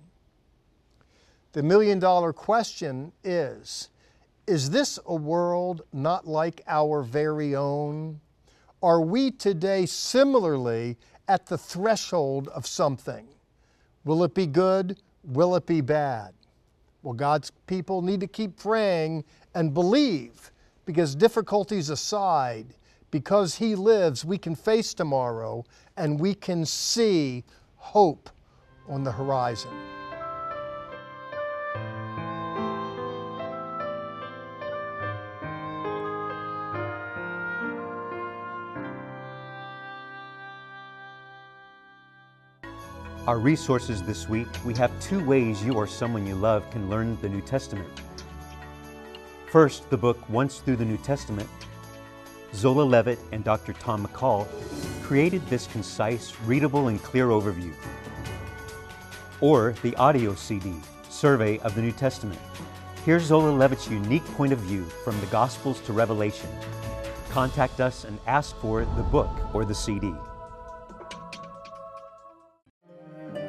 The 1.53 1.63
million 1.63 1.99
dollar 1.99 2.31
question 2.33 3.11
is 3.23 3.89
Is 4.47 4.69
this 4.69 4.99
a 5.05 5.15
world 5.15 5.81
not 5.93 6.27
like 6.27 6.61
our 6.67 7.01
very 7.01 7.55
own? 7.55 8.19
Are 8.83 9.01
we 9.01 9.31
today 9.31 9.85
similarly 9.85 10.97
at 11.27 11.45
the 11.45 11.57
threshold 11.57 12.47
of 12.49 12.65
something? 12.65 13.27
Will 14.05 14.23
it 14.23 14.33
be 14.33 14.47
good? 14.47 14.97
Will 15.23 15.55
it 15.55 15.67
be 15.67 15.81
bad? 15.81 16.33
Well, 17.03 17.13
God's 17.13 17.51
people 17.67 18.01
need 18.01 18.19
to 18.21 18.27
keep 18.27 18.57
praying 18.57 19.23
and 19.53 19.73
believe 19.73 20.51
because 20.85 21.15
difficulties 21.15 21.89
aside, 21.89 22.73
because 23.11 23.55
He 23.55 23.75
lives, 23.75 24.25
we 24.25 24.37
can 24.37 24.55
face 24.55 24.93
tomorrow 24.93 25.63
and 25.97 26.19
we 26.19 26.33
can 26.33 26.65
see 26.65 27.43
hope 27.81 28.29
on 28.87 29.03
the 29.03 29.11
horizon. 29.11 29.71
Our 43.27 43.39
resources 43.39 44.01
this 44.03 44.29
week, 44.29 44.47
we 44.63 44.73
have 44.75 44.91
two 44.99 45.23
ways 45.25 45.63
you 45.63 45.73
or 45.73 45.85
someone 45.85 46.25
you 46.25 46.35
love 46.35 46.69
can 46.69 46.89
learn 46.89 47.17
the 47.21 47.29
New 47.29 47.41
Testament. 47.41 47.89
First, 49.47 49.89
the 49.89 49.97
book 49.97 50.29
Once 50.29 50.59
Through 50.59 50.77
the 50.77 50.85
New 50.85 50.97
Testament. 50.97 51.49
Zola 52.53 52.83
Levitt 52.83 53.19
and 53.31 53.43
Dr. 53.43 53.73
Tom 53.73 54.05
McCall 54.05 54.47
created 55.11 55.45
this 55.47 55.67
concise, 55.67 56.33
readable, 56.45 56.87
and 56.87 57.03
clear 57.03 57.27
overview. 57.27 57.73
Or 59.41 59.75
the 59.83 59.93
audio 59.97 60.33
CD, 60.35 60.73
Survey 61.09 61.59
of 61.59 61.75
the 61.75 61.81
New 61.81 61.91
Testament. 61.91 62.39
Here's 63.03 63.23
Zola 63.23 63.49
Levitt's 63.49 63.89
unique 63.89 64.23
point 64.35 64.53
of 64.53 64.59
view 64.59 64.85
from 65.03 65.19
the 65.19 65.25
Gospels 65.25 65.81
to 65.81 65.91
Revelation. 65.91 66.49
Contact 67.29 67.81
us 67.81 68.05
and 68.05 68.19
ask 68.25 68.55
for 68.59 68.85
the 68.85 69.03
book 69.03 69.29
or 69.53 69.65
the 69.65 69.75
CD. 69.75 70.13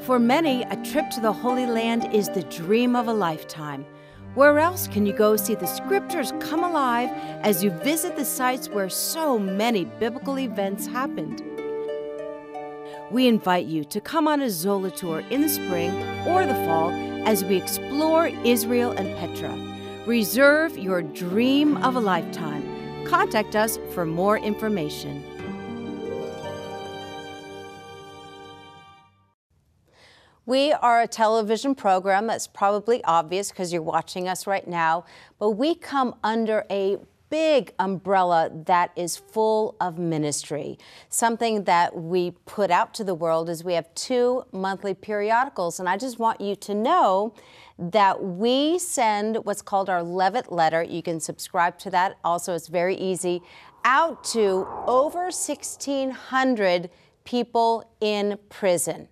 For 0.00 0.18
many, 0.18 0.64
a 0.64 0.82
trip 0.82 1.10
to 1.10 1.20
the 1.20 1.32
Holy 1.32 1.66
Land 1.66 2.12
is 2.12 2.28
the 2.28 2.42
dream 2.42 2.96
of 2.96 3.06
a 3.06 3.14
lifetime. 3.14 3.86
Where 4.34 4.58
else 4.58 4.88
can 4.88 5.06
you 5.06 5.12
go 5.12 5.36
see 5.36 5.54
the 5.54 5.66
scriptures 5.66 6.32
come 6.40 6.64
alive 6.64 7.10
as 7.44 7.62
you 7.62 7.70
visit 7.70 8.16
the 8.16 8.24
sites 8.24 8.68
where 8.68 8.88
so 8.88 9.38
many 9.38 9.84
biblical 9.84 10.40
events 10.40 10.88
happened? 10.88 11.51
We 13.12 13.28
invite 13.28 13.66
you 13.66 13.84
to 13.84 14.00
come 14.00 14.26
on 14.26 14.40
a 14.40 14.48
Zola 14.48 14.90
tour 14.90 15.20
in 15.28 15.42
the 15.42 15.48
spring 15.50 15.92
or 16.26 16.46
the 16.46 16.54
fall 16.64 16.90
as 17.28 17.44
we 17.44 17.56
explore 17.56 18.28
Israel 18.42 18.92
and 18.92 19.14
Petra. 19.18 19.54
Reserve 20.06 20.78
your 20.78 21.02
dream 21.02 21.76
of 21.84 21.96
a 21.96 22.00
lifetime. 22.00 23.04
Contact 23.04 23.54
us 23.54 23.78
for 23.92 24.06
more 24.06 24.38
information. 24.38 25.22
We 30.46 30.72
are 30.72 31.02
a 31.02 31.06
television 31.06 31.74
program 31.74 32.26
that's 32.26 32.46
probably 32.46 33.04
obvious 33.04 33.50
because 33.50 33.74
you're 33.74 33.82
watching 33.82 34.26
us 34.26 34.46
right 34.46 34.66
now, 34.66 35.04
but 35.38 35.50
we 35.50 35.74
come 35.74 36.14
under 36.24 36.64
a 36.70 36.96
big 37.32 37.72
umbrella 37.78 38.50
that 38.66 38.90
is 38.94 39.16
full 39.16 39.74
of 39.80 39.98
ministry. 39.98 40.78
Something 41.08 41.64
that 41.64 41.96
we 41.96 42.32
put 42.44 42.70
out 42.70 42.92
to 42.92 43.04
the 43.04 43.14
world 43.14 43.48
is 43.48 43.64
we 43.64 43.72
have 43.72 43.92
two 43.94 44.44
monthly 44.52 44.92
periodicals, 44.92 45.80
and 45.80 45.88
I 45.88 45.96
just 45.96 46.18
want 46.18 46.42
you 46.42 46.54
to 46.56 46.74
know 46.74 47.32
that 47.78 48.22
we 48.22 48.78
send 48.78 49.36
what's 49.46 49.62
called 49.62 49.88
our 49.88 50.02
Levitt 50.02 50.52
letter. 50.52 50.82
You 50.82 51.02
can 51.02 51.20
subscribe 51.20 51.78
to 51.78 51.90
that. 51.90 52.18
Also, 52.22 52.54
it's 52.54 52.68
very 52.68 52.96
easy 52.96 53.40
out 53.82 54.22
to 54.24 54.68
over 54.86 55.24
1,600 55.24 56.90
people 57.24 57.90
in 58.02 58.38
prison. 58.50 59.08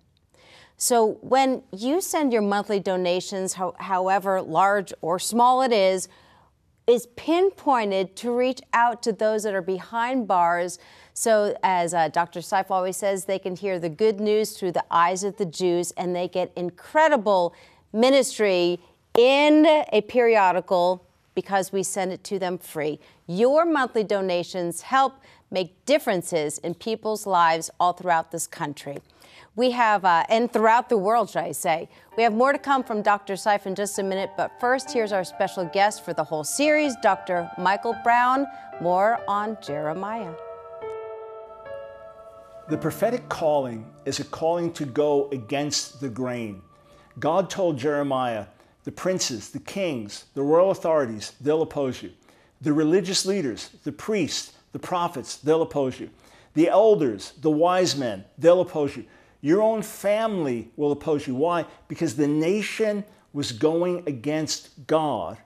So 0.77 1.17
when 1.21 1.63
you 1.75 2.01
send 2.01 2.31
your 2.31 2.43
monthly 2.43 2.79
donations, 2.79 3.55
ho- 3.55 3.75
however 3.79 4.43
large 4.43 4.93
or 5.01 5.17
small 5.17 5.63
it 5.63 5.73
is, 5.73 6.07
is 6.87 7.07
pinpointed 7.15 8.15
to 8.17 8.35
reach 8.35 8.61
out 8.73 9.03
to 9.03 9.13
those 9.13 9.43
that 9.43 9.53
are 9.53 9.61
behind 9.61 10.27
bars. 10.27 10.79
So, 11.13 11.55
as 11.63 11.93
uh, 11.93 12.07
Dr. 12.09 12.39
Seif 12.39 12.71
always 12.71 12.97
says, 12.97 13.25
they 13.25 13.39
can 13.39 13.55
hear 13.55 13.79
the 13.79 13.89
good 13.89 14.19
news 14.19 14.57
through 14.57 14.71
the 14.71 14.85
eyes 14.89 15.23
of 15.23 15.37
the 15.37 15.45
Jews 15.45 15.91
and 15.91 16.15
they 16.15 16.27
get 16.27 16.51
incredible 16.55 17.53
ministry 17.93 18.79
in 19.17 19.65
a 19.91 20.01
periodical 20.01 21.05
because 21.35 21.71
we 21.71 21.83
send 21.83 22.11
it 22.11 22.23
to 22.25 22.39
them 22.39 22.57
free. 22.57 22.99
Your 23.27 23.65
monthly 23.65 24.03
donations 24.03 24.81
help 24.81 25.13
make 25.49 25.85
differences 25.85 26.57
in 26.59 26.73
people's 26.73 27.25
lives 27.25 27.69
all 27.79 27.93
throughout 27.93 28.31
this 28.31 28.47
country. 28.47 28.99
We 29.55 29.71
have, 29.71 30.05
uh, 30.05 30.23
and 30.29 30.51
throughout 30.51 30.87
the 30.87 30.97
world, 30.97 31.29
should 31.29 31.43
I 31.43 31.51
say. 31.51 31.89
We 32.15 32.23
have 32.23 32.33
more 32.33 32.53
to 32.53 32.57
come 32.57 32.83
from 32.83 33.01
Dr. 33.01 33.33
Seif 33.33 33.65
in 33.65 33.75
just 33.75 33.99
a 33.99 34.03
minute, 34.03 34.31
but 34.37 34.51
first, 34.61 34.91
here's 34.91 35.11
our 35.11 35.25
special 35.25 35.65
guest 35.65 36.05
for 36.05 36.13
the 36.13 36.23
whole 36.23 36.45
series, 36.45 36.95
Dr. 37.03 37.51
Michael 37.57 37.95
Brown. 38.01 38.47
More 38.79 39.19
on 39.27 39.57
Jeremiah. 39.61 40.33
The 42.69 42.77
prophetic 42.77 43.27
calling 43.27 43.85
is 44.05 44.21
a 44.21 44.23
calling 44.23 44.71
to 44.73 44.85
go 44.85 45.27
against 45.31 45.99
the 45.99 46.07
grain. 46.07 46.61
God 47.19 47.49
told 47.49 47.77
Jeremiah, 47.77 48.45
the 48.85 48.91
princes, 48.91 49.49
the 49.49 49.59
kings, 49.59 50.25
the 50.33 50.41
royal 50.41 50.71
authorities, 50.71 51.33
they'll 51.41 51.61
oppose 51.61 52.01
you. 52.01 52.11
The 52.61 52.71
religious 52.71 53.25
leaders, 53.25 53.71
the 53.83 53.91
priests, 53.91 54.53
the 54.71 54.79
prophets, 54.79 55.35
they'll 55.35 55.61
oppose 55.61 55.99
you. 55.99 56.09
The 56.53 56.69
elders, 56.69 57.33
the 57.41 57.51
wise 57.51 57.97
men, 57.97 58.23
they'll 58.37 58.61
oppose 58.61 58.95
you. 58.95 59.05
Your 59.41 59.61
own 59.61 59.81
family 59.81 60.69
will 60.75 60.91
oppose 60.91 61.27
you. 61.27 61.35
Why? 61.35 61.65
Because 61.87 62.15
the 62.15 62.27
nation 62.27 63.03
was 63.33 63.51
going 63.51 64.03
against 64.07 64.87
God, 64.87 65.37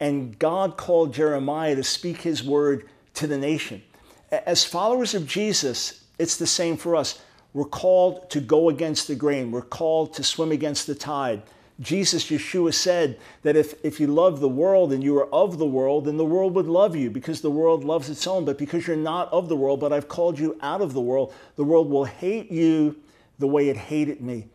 and 0.00 0.38
God 0.38 0.76
called 0.76 1.14
Jeremiah 1.14 1.76
to 1.76 1.84
speak 1.84 2.22
his 2.22 2.42
word 2.42 2.88
to 3.14 3.26
the 3.26 3.38
nation. 3.38 3.82
As 4.30 4.64
followers 4.64 5.14
of 5.14 5.26
Jesus, 5.26 6.04
it's 6.18 6.36
the 6.36 6.46
same 6.46 6.76
for 6.76 6.96
us. 6.96 7.20
We're 7.52 7.64
called 7.64 8.28
to 8.30 8.40
go 8.40 8.68
against 8.68 9.06
the 9.06 9.14
grain, 9.14 9.52
we're 9.52 9.62
called 9.62 10.14
to 10.14 10.24
swim 10.24 10.50
against 10.50 10.86
the 10.86 10.94
tide. 10.94 11.42
Jesus, 11.80 12.30
Yeshua 12.30 12.72
said 12.72 13.18
that 13.42 13.56
if, 13.56 13.74
if 13.84 13.98
you 13.98 14.06
love 14.06 14.38
the 14.38 14.48
world 14.48 14.92
and 14.92 15.02
you 15.02 15.18
are 15.18 15.32
of 15.34 15.58
the 15.58 15.66
world, 15.66 16.04
then 16.04 16.16
the 16.16 16.24
world 16.24 16.54
would 16.54 16.68
love 16.68 16.94
you 16.94 17.10
because 17.10 17.40
the 17.40 17.50
world 17.50 17.82
loves 17.82 18.08
its 18.08 18.28
own. 18.28 18.44
But 18.44 18.58
because 18.58 18.86
you're 18.86 18.96
not 18.96 19.32
of 19.32 19.48
the 19.48 19.56
world, 19.56 19.80
but 19.80 19.92
I've 19.92 20.06
called 20.06 20.38
you 20.38 20.56
out 20.62 20.80
of 20.80 20.92
the 20.92 21.00
world, 21.00 21.34
the 21.56 21.64
world 21.64 21.90
will 21.90 22.04
hate 22.04 22.50
you 22.50 22.94
the 23.38 23.46
way 23.46 23.68
it 23.68 23.76
hated 23.76 24.20
me. 24.20 24.46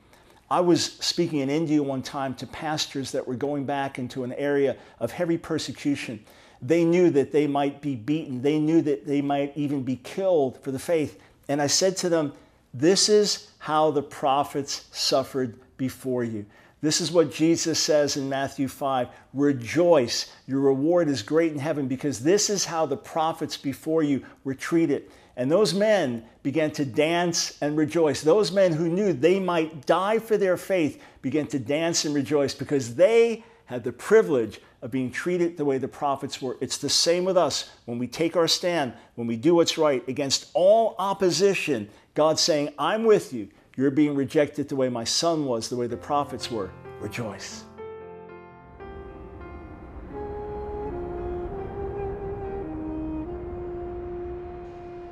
I 0.52 0.62
was 0.62 0.84
speaking 0.84 1.40
in 1.40 1.50
India 1.50 1.82
one 1.82 2.02
time 2.02 2.34
to 2.36 2.48
pastors 2.48 3.12
that 3.12 3.28
were 3.28 3.36
going 3.36 3.66
back 3.66 4.00
into 4.00 4.24
an 4.24 4.34
area 4.34 4.78
of 5.00 5.12
heavy 5.12 5.38
persecution. 5.38 6.24
They 6.62 6.84
knew 6.84 7.10
that 7.12 7.32
they 7.32 7.46
might 7.46 7.82
be 7.82 7.96
beaten, 7.96 8.42
they 8.42 8.60
knew 8.60 8.82
that 8.82 9.06
they 9.06 9.22
might 9.22 9.56
even 9.56 9.84
be 9.84 9.98
killed 9.98 10.62
for 10.64 10.72
the 10.72 10.80
faith. 10.80 11.22
And 11.48 11.62
I 11.62 11.68
said 11.68 11.98
to 11.98 12.10
them, 12.10 12.34
This 12.74 13.10
is 13.10 13.52
how 13.60 13.92
the 13.92 14.02
prophets 14.02 14.88
suffered 14.92 15.60
before 15.78 16.24
you. 16.24 16.46
This 16.82 17.02
is 17.02 17.12
what 17.12 17.32
Jesus 17.32 17.78
says 17.78 18.16
in 18.18 18.30
Matthew 18.30 18.68
5 18.68 19.10
Rejoice, 19.34 20.32
your 20.48 20.62
reward 20.62 21.10
is 21.10 21.22
great 21.22 21.52
in 21.52 21.60
heaven, 21.60 21.88
because 21.88 22.22
this 22.24 22.50
is 22.50 22.66
how 22.66 22.86
the 22.86 22.98
prophets 22.98 23.58
before 23.58 24.02
you 24.02 24.26
were 24.44 24.54
treated. 24.56 25.12
And 25.40 25.50
those 25.50 25.74
men 25.74 26.26
began 26.44 26.70
to 26.72 26.84
dance 26.84 27.58
and 27.62 27.78
rejoice. 27.78 28.22
Those 28.22 28.52
men 28.52 28.74
who 28.74 28.90
knew 28.90 29.14
they 29.14 29.40
might 29.40 29.86
die 29.86 30.20
for 30.20 30.36
their 30.36 30.58
faith 30.58 31.02
began 31.22 31.48
to 31.48 31.58
dance 31.58 32.04
and 32.04 32.14
rejoice 32.14 32.54
because 32.54 32.96
they 32.96 33.46
had 33.64 33.86
the 33.86 33.94
privilege 33.94 34.60
of 34.82 34.92
being 34.92 35.10
treated 35.10 35.56
the 35.56 35.64
way 35.64 35.78
the 35.78 35.88
prophets 35.88 36.42
were. 36.42 36.58
It's 36.60 36.78
the 36.78 36.90
same 36.90 37.24
with 37.24 37.38
us 37.38 37.70
when 37.86 37.98
we 37.98 38.06
take 38.06 38.36
our 38.36 38.50
stand, 38.50 38.92
when 39.16 39.28
we 39.28 39.38
do 39.38 39.56
what's 39.56 39.78
right 39.78 40.06
against 40.10 40.50
all 40.54 40.94
opposition. 41.00 41.90
God's 42.16 42.42
saying, 42.42 42.74
I'm 42.78 43.06
with 43.06 43.32
you. 43.32 43.48
You're 43.78 43.92
being 43.92 44.16
rejected 44.16 44.68
the 44.68 44.76
way 44.76 44.90
my 44.90 45.06
son 45.06 45.46
was, 45.46 45.70
the 45.70 45.78
way 45.78 45.88
the 45.88 45.96
prophets 45.96 46.52
were. 46.52 46.70
Rejoice. 47.00 47.64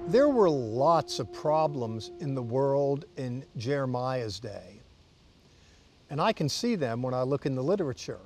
There 0.08 0.30
were 0.30 0.50
lots 0.50 1.20
of 1.20 1.34
problems 1.34 2.12
in 2.22 2.34
the 2.34 2.41
world 2.41 3.04
in 3.17 3.43
Jeremiah's 3.58 4.39
day. 4.39 4.80
And 6.10 6.22
I 6.22 6.32
can 6.32 6.48
see 6.48 6.76
them 6.76 7.02
when 7.02 7.13
I 7.13 7.24
look 7.24 7.46
in 7.46 7.56
the 7.56 7.63
literature. 7.63 8.22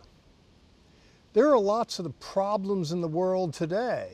There 1.34 1.50
are 1.50 1.58
lots 1.58 1.98
of 1.98 2.04
the 2.04 2.12
problems 2.12 2.92
in 2.92 3.02
the 3.02 3.08
world 3.08 3.56
today, 3.56 4.12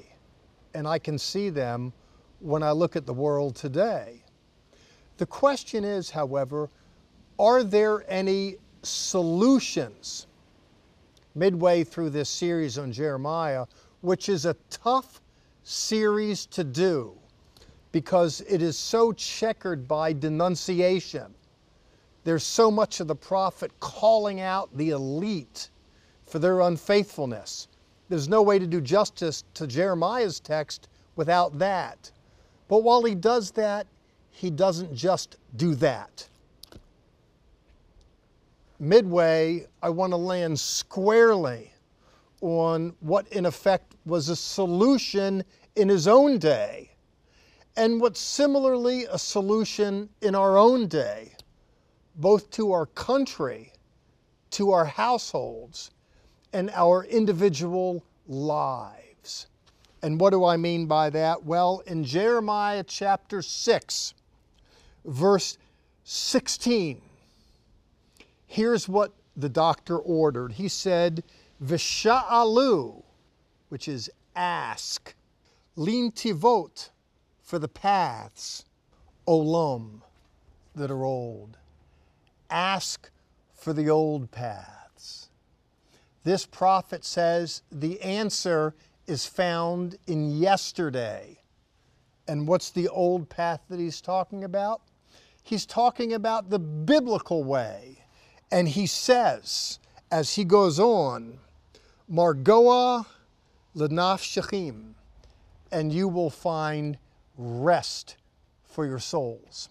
and 0.74 0.88
I 0.88 0.98
can 0.98 1.20
see 1.20 1.50
them 1.50 1.92
when 2.40 2.64
I 2.64 2.72
look 2.72 2.96
at 2.96 3.06
the 3.06 3.14
world 3.14 3.58
today. 3.58 4.24
The 5.18 5.26
question 5.26 5.84
is, 5.84 6.10
however, 6.10 6.70
are 7.38 7.64
there 7.64 8.06
any 8.08 8.56
solutions 8.82 10.28
midway 11.36 11.84
through 11.84 12.12
this 12.12 12.30
series 12.30 12.78
on 12.78 12.94
Jeremiah, 12.94 13.66
which 14.00 14.30
is 14.30 14.46
a 14.46 14.56
tough 14.70 15.20
series 15.64 16.46
to 16.46 16.64
do 16.64 17.18
because 17.98 18.42
it 18.42 18.62
is 18.62 18.78
so 18.78 19.12
checkered 19.12 19.88
by 19.88 20.14
denunciation. 20.14 21.34
There's 22.26 22.44
so 22.44 22.70
much 22.70 23.00
of 23.00 23.08
the 23.08 23.16
prophet 23.16 23.72
calling 23.80 24.40
out 24.40 24.70
the 24.78 24.92
elite 24.92 25.72
for 26.28 26.38
their 26.38 26.60
unfaithfulness. 26.62 27.70
There's 28.08 28.30
no 28.30 28.44
way 28.44 28.60
to 28.60 28.68
do 28.68 28.82
justice 28.82 29.46
to 29.56 29.66
Jeremiah's 29.66 30.40
text 30.40 30.90
without 31.16 31.58
that. 31.58 32.12
But 32.68 32.84
while 32.84 33.02
he 33.02 33.16
does 33.16 33.50
that, 33.54 33.88
he 34.30 34.52
doesn't 34.52 34.94
just 34.94 35.38
do 35.56 35.74
that. 35.74 36.28
Midway, 38.80 39.66
I 39.82 39.90
want 39.90 40.14
to 40.14 40.18
land 40.18 40.60
squarely 40.60 41.74
on 42.42 42.94
what, 43.00 43.28
in 43.30 43.48
effect, 43.48 43.96
was 44.06 44.30
a 44.30 44.36
solution 44.36 45.44
in 45.76 45.90
his 45.90 46.08
own 46.08 46.38
day 46.38 46.92
and 47.78 48.02
what's 48.02 48.20
similarly 48.20 49.06
a 49.06 49.20
solution 49.20 50.10
in 50.22 50.34
our 50.34 50.58
own 50.58 50.88
day, 50.88 51.32
both 52.16 52.50
to 52.50 52.72
our 52.72 52.88
country, 52.88 53.72
to 54.50 54.72
our 54.72 54.86
households, 54.86 55.92
and 56.54 56.72
our 56.72 57.06
individual 57.06 58.04
lives. 58.28 59.48
And 60.02 60.20
what 60.20 60.32
do 60.32 60.44
I 60.44 60.58
mean 60.58 60.88
by 60.88 61.12
that? 61.12 61.44
Well, 61.44 61.84
in 61.86 62.04
Jeremiah 62.04 62.84
chapter 62.84 63.44
6, 63.44 64.14
verse 65.06 65.58
16, 66.04 67.00
here's 68.48 68.90
what 68.90 69.14
the 69.36 69.50
doctor 69.50 69.98
ordered. 69.98 70.54
He 70.54 70.68
said, 70.68 71.24
Visha'alu, 71.64 73.04
which 73.70 73.88
is 73.88 74.10
ask, 74.36 75.14
lintivot, 75.78 76.90
for 77.48 77.58
the 77.58 77.70
paths, 77.70 78.66
olam, 79.26 80.02
that 80.76 80.92
are 80.92 81.06
old. 81.06 81.58
Ask 82.50 83.10
for 83.56 83.72
the 83.72 83.90
old 83.90 84.30
paths. 84.32 85.30
This 86.26 86.46
prophet 86.46 87.06
says 87.06 87.62
the 87.72 88.02
answer 88.02 88.76
is 89.08 89.26
found 89.26 89.98
in 90.08 90.30
yesterday. 90.30 91.40
And 92.28 92.50
what's 92.50 92.70
the 92.70 92.90
old 92.90 93.30
path 93.30 93.62
that 93.70 93.80
he's 93.80 94.02
talking 94.02 94.44
about? 94.44 94.82
He's 95.42 95.66
talking 95.66 96.12
about 96.12 96.50
the 96.50 96.60
biblical 96.60 97.46
way. 97.46 98.04
And 98.52 98.68
he 98.68 98.86
says, 98.86 99.80
as 100.12 100.36
he 100.36 100.44
goes 100.44 100.82
on, 100.82 101.40
Margoa 102.12 103.06
lenafshechim, 103.74 104.96
and 105.72 105.94
you 105.94 106.10
will 106.10 106.30
find 106.30 106.98
rest 107.38 108.18
for 108.66 108.86
your 108.86 109.00
souls. 109.00 109.70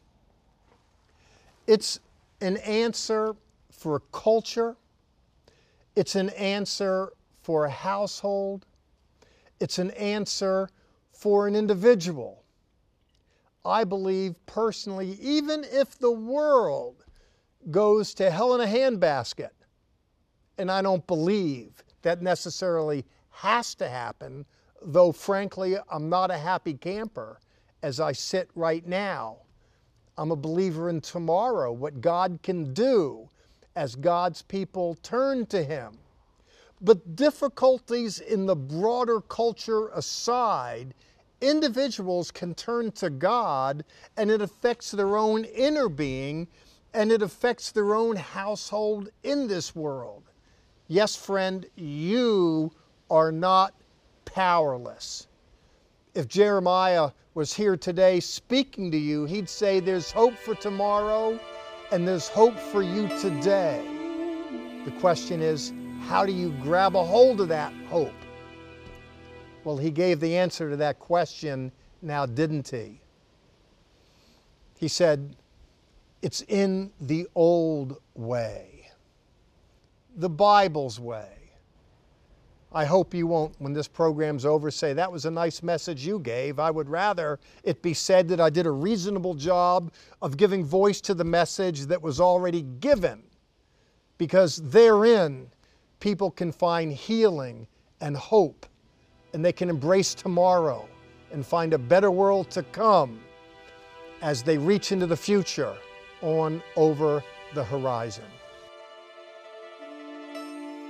It's 1.67 2.01
an 2.41 2.57
answer 2.59 3.35
for 3.71 3.97
a 3.97 4.01
culture, 4.13 4.77
it's 5.95 6.15
an 6.15 6.31
answer 6.31 7.13
for 7.43 7.67
a 7.67 7.71
household, 7.71 8.67
it's 9.61 9.79
an 9.79 9.91
answer 9.93 10.69
for 11.13 11.47
an 11.47 11.57
individual. 11.57 12.43
I 13.65 13.85
believe 13.85 14.35
personally, 14.47 15.19
even 15.21 15.65
if 15.71 15.99
the 15.99 16.11
world 16.11 17.05
goes 17.71 18.15
to 18.15 18.31
hell 18.31 18.55
in 18.55 18.61
a 18.61 18.67
handbasket, 18.71 19.51
and 20.59 20.71
I 20.71 20.83
don't 20.83 21.07
believe 21.07 21.83
that 22.03 22.23
necessarily 22.23 23.05
has 23.31 23.75
to 23.77 23.89
happen, 23.89 24.47
though 24.83 25.11
frankly, 25.11 25.77
I'm 25.91 26.09
not 26.09 26.31
a 26.31 26.39
happy 26.39 26.75
camper 26.75 27.41
as 27.83 28.01
I 28.01 28.13
sit 28.13 28.51
right 28.55 28.87
now. 28.87 29.39
I'm 30.19 30.31
a 30.31 30.37
believer 30.37 30.89
in 30.89 31.01
tomorrow, 31.01 31.73
what 31.73 32.01
God 32.01 32.41
can 32.43 32.73
do 32.73 33.29
as 33.75 33.95
God's 33.95 34.43
people 34.43 34.97
turn 35.03 35.47
to 35.47 35.63
Him. 35.63 35.99
But 36.81 37.17
difficulties 37.17 38.21
in 38.21 38.47
the 38.47 38.57
broader 38.57 39.21
culture 39.21 39.89
aside, 39.89 40.95
individuals 41.41 42.31
can 42.31 42.55
turn 42.55 42.93
to 42.93 43.11
God 43.11 43.85
and 44.17 44.31
it 44.31 44.41
affects 44.41 44.91
their 44.91 45.17
own 45.17 45.45
inner 45.45 45.89
being 45.89 46.49
and 46.95 47.13
it 47.13 47.23
affects 47.23 47.73
their 47.73 47.95
own 47.95 48.17
household 48.17 49.11
in 49.23 49.47
this 49.47 49.75
world. 49.75 50.23
Yes, 50.89 51.17
friend, 51.17 51.67
you 51.77 52.73
are 53.11 53.33
not 53.33 53.75
powerless. 54.25 55.27
If 56.15 56.29
Jeremiah 56.29 57.11
was 57.37 57.53
here 57.53 57.77
today 57.77 58.19
speaking 58.19 58.91
to 58.91 58.97
you, 58.97 59.27
he'd 59.27 59.47
say, 59.47 59.79
There's 59.79 60.11
hope 60.11 60.35
for 60.39 60.55
tomorrow 60.55 61.39
and 61.93 62.09
there's 62.09 62.29
hope 62.29 62.59
for 62.59 62.83
you 62.83 63.09
today. 63.21 63.87
The 64.87 64.91
question 64.93 65.43
is, 65.43 65.75
how 66.07 66.25
do 66.25 66.33
you 66.33 66.49
grab 66.63 66.97
a 66.97 67.05
hold 67.05 67.43
of 67.43 67.49
that 67.49 67.75
hope? 67.91 68.15
Well, 69.65 69.77
he 69.77 69.91
gave 69.91 70.19
the 70.19 70.35
answer 70.35 70.71
to 70.71 70.77
that 70.79 70.99
question 70.99 71.73
now, 72.01 72.25
didn't 72.25 72.69
he? 72.69 73.03
He 74.79 74.89
said, 74.89 75.37
It's 76.23 76.41
in 76.41 76.91
the 77.03 77.29
old 77.35 77.99
way, 78.15 78.89
the 80.17 80.31
Bible's 80.31 80.99
way. 80.99 81.46
I 82.77 82.85
hope 82.85 83.15
you 83.15 83.27
won't, 83.27 83.55
when 83.59 83.73
this 83.73 83.89
program's 83.89 84.45
over, 84.45 84.71
say, 84.71 84.93
That 84.93 85.11
was 85.11 85.25
a 85.25 85.31
nice 85.31 85.63
message 85.63 86.05
you 86.05 86.19
gave. 86.19 86.59
I 86.59 86.71
would 86.71 86.91
rather 86.91 87.41
it 87.63 87.81
be 87.81 87.95
said 87.95 88.29
that 88.29 88.39
I 88.39 88.51
did 88.51 88.67
a 88.67 88.71
reasonable 88.71 89.33
job 89.33 89.95
of 90.21 90.37
giving 90.37 90.63
voice 90.63 91.01
to 91.01 91.15
the 91.15 91.25
message 91.25 91.87
that 91.87 92.03
was 92.03 92.21
already 92.21 92.61
given, 92.61 93.23
because 94.19 94.57
therein 94.59 95.49
people 96.01 96.31
can 96.31 96.53
find 96.53 96.93
healing 96.93 97.67
and 98.03 98.15
hope, 98.15 98.67
and 99.33 99.43
they 99.43 99.53
can 99.53 99.71
embrace 99.71 100.13
tomorrow 100.13 100.87
and 101.33 101.47
find 101.47 101.73
a 101.73 101.79
better 101.79 102.11
world 102.11 102.51
to 102.51 102.63
come 102.63 103.19
as 104.21 104.43
they 104.43 104.59
reach 104.59 104.93
into 104.93 105.07
the 105.07 105.17
future 105.17 105.75
on 106.21 106.63
over 106.77 107.25
the 107.55 107.65
horizon. 107.65 108.36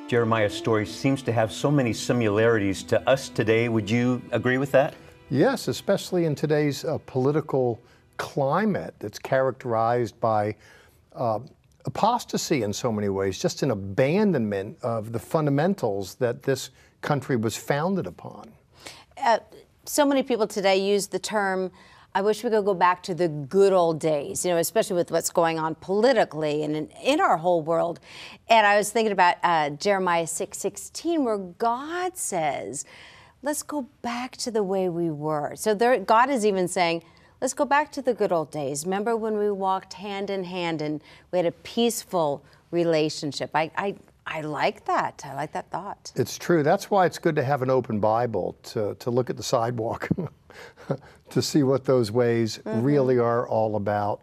Jeremiah's 0.09 0.55
story 0.55 0.87
seems 0.87 1.21
to 1.23 1.33
have 1.33 1.51
so 1.51 1.69
many 1.69 1.93
similarities 1.93 2.85
to 2.85 3.09
us 3.09 3.29
today. 3.29 3.69
Would 3.69 3.91
you 3.91 4.23
agree 4.31 4.57
with 4.57 4.71
that? 4.71 4.95
Yes, 5.31 5.67
especially 5.67 6.27
in 6.27 6.37
today's 6.37 6.85
uh, 6.85 6.99
political 7.07 7.81
climate 8.17 8.95
that's 9.01 9.19
characterized 9.19 10.19
by 10.21 10.55
uh, 11.17 11.41
apostasy 11.87 12.63
in 12.63 12.73
so 12.73 12.93
many 12.93 13.09
ways, 13.09 13.41
just 13.41 13.65
an 13.65 13.73
abandonment 13.73 14.79
of 14.81 15.11
the 15.11 15.19
fundamentals 15.19 16.15
that 16.17 16.45
this 16.45 16.71
country 17.01 17.35
was 17.35 17.57
founded 17.57 18.07
upon. 18.07 18.53
Uh, 19.21 19.41
so 19.87 20.05
many 20.07 20.23
people 20.23 20.47
today 20.47 20.77
use 20.77 21.09
the 21.09 21.19
term 21.19 21.73
I 22.17 22.23
wish 22.23 22.43
we 22.43 22.49
could 22.49 22.65
go 22.65 22.73
back 22.73 23.03
to 23.03 23.15
the 23.15 23.29
good 23.29 23.75
old 23.75 24.01
days, 24.01 24.43
you 24.43 24.51
know, 24.51 24.57
especially 24.57 24.97
with 24.97 25.11
what's 25.11 25.29
going 25.29 25.59
on 25.59 25.75
politically 25.75 26.63
and 26.63 26.75
in, 26.75 26.89
in 27.05 27.21
our 27.21 27.37
whole 27.37 27.61
world. 27.61 28.01
And 28.49 28.67
I 28.67 28.79
was 28.79 28.91
thinking 28.91 29.13
about 29.13 29.37
uh, 29.43 29.69
Jeremiah 29.69 30.25
6:16, 30.25 31.25
where 31.25 31.37
God 31.37 32.17
says, 32.17 32.87
"Let's 33.43 33.63
go 33.63 33.89
back 34.01 34.39
to 34.39 34.51
the 34.51 34.63
way 34.63 34.89
we 34.89 35.11
were." 35.11 35.57
So 35.57 35.75
there, 35.75 36.01
God 36.01 36.31
is 36.31 36.47
even 36.47 36.69
saying, 36.69 37.03
"Let's 37.43 37.53
go 37.53 37.67
back 37.67 37.93
to 37.93 38.01
the 38.01 38.15
good 38.15 38.33
old 38.33 38.51
days. 38.51 38.87
Remember 38.87 39.15
when 39.15 39.37
we 39.37 39.51
walked 39.51 39.93
hand 39.93 40.31
in 40.31 40.45
hand 40.45 40.81
and 40.81 41.03
we 41.31 41.39
had 41.41 41.45
a 41.45 41.53
peaceful 41.53 42.43
relationship?" 42.71 43.51
I, 43.53 43.71
I 43.77 43.95
I 44.27 44.41
like 44.41 44.85
that. 44.87 45.23
I 45.25 45.35
like 45.35 45.53
that 45.53 45.71
thought. 45.71 46.13
It's 46.17 46.37
true. 46.37 46.63
That's 46.63 46.91
why 46.91 47.07
it's 47.07 47.19
good 47.19 47.37
to 47.37 47.45
have 47.45 47.63
an 47.63 47.71
open 47.71 48.01
Bible 48.01 48.57
to, 48.65 48.95
to 48.97 49.11
look 49.11 49.31
at 49.31 49.37
the 49.37 49.43
sidewalk, 49.43 50.09
to 51.31 51.43
see 51.43 51.63
what 51.63 51.85
those 51.85 52.11
ways 52.11 52.59
mm-hmm. 52.59 52.83
really 52.83 53.19
are 53.19 53.47
all 53.49 53.77
about. 53.77 54.23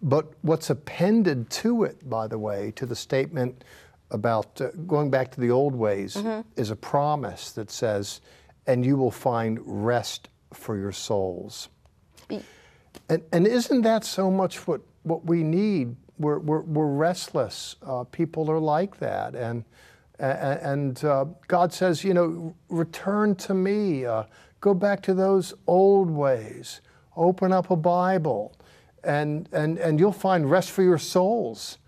But 0.00 0.32
what's 0.42 0.70
appended 0.70 1.50
to 1.50 1.84
it, 1.84 2.08
by 2.08 2.26
the 2.28 2.38
way, 2.38 2.72
to 2.76 2.86
the 2.86 2.96
statement 2.96 3.64
about 4.10 4.60
uh, 4.60 4.70
going 4.86 5.10
back 5.10 5.30
to 5.32 5.40
the 5.40 5.50
old 5.50 5.74
ways, 5.74 6.14
mm-hmm. 6.14 6.48
is 6.56 6.70
a 6.70 6.76
promise 6.76 7.52
that 7.52 7.70
says, 7.70 8.20
and 8.66 8.84
you 8.86 8.96
will 8.96 9.10
find 9.10 9.58
rest 9.64 10.28
for 10.52 10.76
your 10.76 10.92
souls. 10.92 11.68
And, 13.08 13.22
and 13.32 13.46
isn't 13.46 13.82
that 13.82 14.04
so 14.04 14.30
much 14.30 14.66
what, 14.66 14.80
what 15.02 15.24
we 15.24 15.42
need 15.42 15.96
we're, 16.22 16.38
we're, 16.38 16.62
we're 16.62 16.86
restless. 16.86 17.76
Uh, 17.86 18.04
people 18.04 18.50
are 18.50 18.58
like 18.58 18.98
that. 18.98 19.34
And, 19.34 19.64
and 20.18 21.04
uh, 21.04 21.26
God 21.48 21.72
says, 21.72 22.04
you 22.04 22.14
know, 22.14 22.54
return 22.68 23.34
to 23.36 23.54
me. 23.54 24.06
Uh, 24.06 24.24
go 24.60 24.72
back 24.72 25.02
to 25.02 25.14
those 25.14 25.52
old 25.66 26.10
ways. 26.10 26.80
Open 27.16 27.52
up 27.52 27.70
a 27.70 27.76
Bible, 27.76 28.56
and, 29.04 29.48
and, 29.52 29.78
and 29.78 30.00
you'll 30.00 30.12
find 30.12 30.50
rest 30.50 30.70
for 30.70 30.82
your 30.82 30.98
souls. 30.98 31.78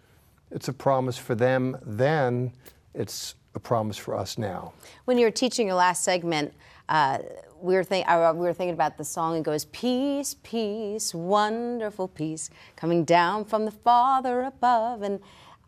It's 0.51 0.68
a 0.68 0.73
promise 0.73 1.16
for 1.16 1.35
them 1.35 1.79
then, 1.83 2.53
it's 2.92 3.37
a 3.55 3.61
promise 3.61 3.97
for 3.97 4.14
us 4.14 4.37
now. 4.37 4.73
When 5.07 5.16
you 5.16 5.27
were 5.27 5.31
teaching 5.31 5.66
your 5.66 5.77
last 5.77 6.05
segment, 6.05 6.53
uh, 6.88 7.18
we 7.64 7.74
were, 7.74 7.83
think, 7.83 8.07
uh, 8.07 8.33
we 8.37 8.42
were 8.42 8.53
thinking 8.53 8.74
about 8.74 8.98
the 8.98 9.05
song. 9.05 9.37
It 9.37 9.42
goes, 9.42 9.64
Peace, 9.64 10.37
peace, 10.42 11.14
wonderful 11.14 12.09
peace, 12.09 12.50
coming 12.77 13.05
down 13.05 13.46
from 13.46 13.64
the 13.64 13.70
Father 13.70 14.42
above. 14.42 15.00
And 15.00 15.18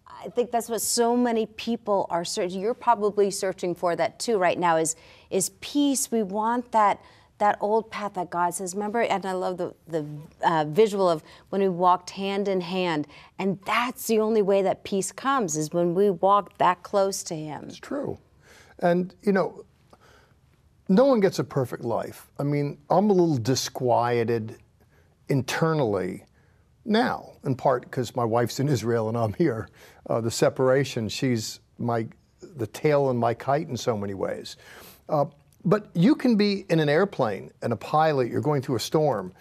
I 0.06 0.28
think 0.28 0.50
that's 0.50 0.68
what 0.68 0.82
so 0.82 1.16
many 1.16 1.46
people 1.46 2.06
are 2.10 2.24
searching. 2.24 2.60
You're 2.60 2.74
probably 2.74 3.30
searching 3.30 3.74
for 3.74 3.96
that 3.96 4.18
too 4.18 4.36
right 4.36 4.58
now. 4.58 4.76
Is 4.76 4.94
is 5.30 5.50
peace? 5.60 6.10
We 6.10 6.22
want 6.22 6.70
that 6.72 7.00
that 7.38 7.56
old 7.60 7.90
path 7.90 8.14
that 8.14 8.28
God 8.30 8.54
says. 8.54 8.74
Remember, 8.74 9.02
and 9.02 9.24
I 9.24 9.32
love 9.32 9.56
the 9.56 9.74
the 9.88 10.06
uh, 10.42 10.66
visual 10.68 11.08
of 11.08 11.22
when 11.48 11.62
we 11.62 11.68
walked 11.68 12.10
hand 12.10 12.46
in 12.46 12.60
hand, 12.60 13.06
and 13.38 13.58
that's 13.64 14.06
the 14.06 14.20
only 14.20 14.42
way 14.42 14.60
that 14.62 14.84
peace 14.84 15.12
comes 15.12 15.56
is 15.56 15.72
when 15.72 15.94
we 15.94 16.10
walk 16.10 16.58
that 16.58 16.82
close 16.82 17.22
to 17.24 17.34
Him. 17.34 17.64
It's 17.68 17.78
true, 17.78 18.18
and 18.80 19.14
you 19.22 19.32
know, 19.32 19.64
no 20.88 21.04
one 21.04 21.20
gets 21.20 21.38
a 21.38 21.44
perfect 21.44 21.84
life. 21.84 22.28
I 22.38 22.42
mean, 22.42 22.78
I'm 22.90 23.10
a 23.10 23.12
little 23.12 23.36
disquieted 23.36 24.56
internally 25.28 26.24
now, 26.84 27.32
in 27.44 27.56
part 27.56 27.82
because 27.82 28.14
my 28.14 28.24
wife's 28.24 28.60
in 28.60 28.68
Israel 28.68 29.08
and 29.08 29.16
I'm 29.16 29.32
here. 29.34 29.68
Uh, 30.08 30.20
the 30.20 30.30
separation, 30.30 31.08
she's 31.08 31.60
my 31.78 32.06
the 32.56 32.66
tail 32.66 33.10
in 33.10 33.16
my 33.16 33.34
kite 33.34 33.68
in 33.68 33.76
so 33.76 33.96
many 33.96 34.14
ways. 34.14 34.56
Uh, 35.08 35.24
but 35.64 35.88
you 35.94 36.14
can 36.14 36.36
be 36.36 36.64
in 36.70 36.78
an 36.78 36.88
airplane 36.88 37.50
and 37.62 37.72
a 37.72 37.76
pilot, 37.76 38.28
you're 38.28 38.40
going 38.40 38.62
through 38.62 38.76
a 38.76 38.80
storm, 38.80 39.32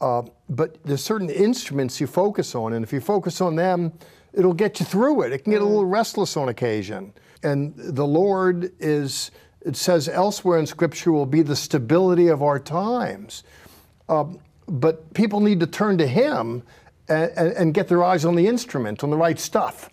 uh, 0.00 0.22
but 0.48 0.82
there's 0.84 1.02
certain 1.02 1.28
instruments 1.30 2.00
you 2.00 2.06
focus 2.06 2.54
on, 2.54 2.72
and 2.74 2.84
if 2.84 2.92
you 2.92 3.00
focus 3.00 3.40
on 3.40 3.56
them, 3.56 3.92
it'll 4.32 4.54
get 4.54 4.80
you 4.80 4.86
through 4.86 5.22
it. 5.22 5.32
It 5.32 5.44
can 5.44 5.52
get 5.52 5.62
a 5.62 5.64
little 5.64 5.84
restless 5.84 6.36
on 6.36 6.48
occasion. 6.48 7.12
And 7.42 7.74
the 7.76 8.06
Lord 8.06 8.72
is 8.78 9.32
it 9.64 9.76
says 9.76 10.08
elsewhere 10.08 10.58
in 10.58 10.66
Scripture 10.66 11.12
will 11.12 11.26
be 11.26 11.42
the 11.42 11.56
stability 11.56 12.28
of 12.28 12.42
our 12.42 12.58
times. 12.58 13.44
Uh, 14.08 14.24
but 14.68 15.12
people 15.14 15.40
need 15.40 15.60
to 15.60 15.66
turn 15.66 15.98
to 15.98 16.06
Him 16.06 16.62
and, 17.08 17.30
and, 17.36 17.74
get 17.74 17.88
their 17.88 18.02
eyes 18.02 18.24
on 18.24 18.34
the 18.34 18.46
instrument, 18.46 19.02
on 19.02 19.10
the 19.10 19.16
right 19.16 19.38
stuff. 19.38 19.90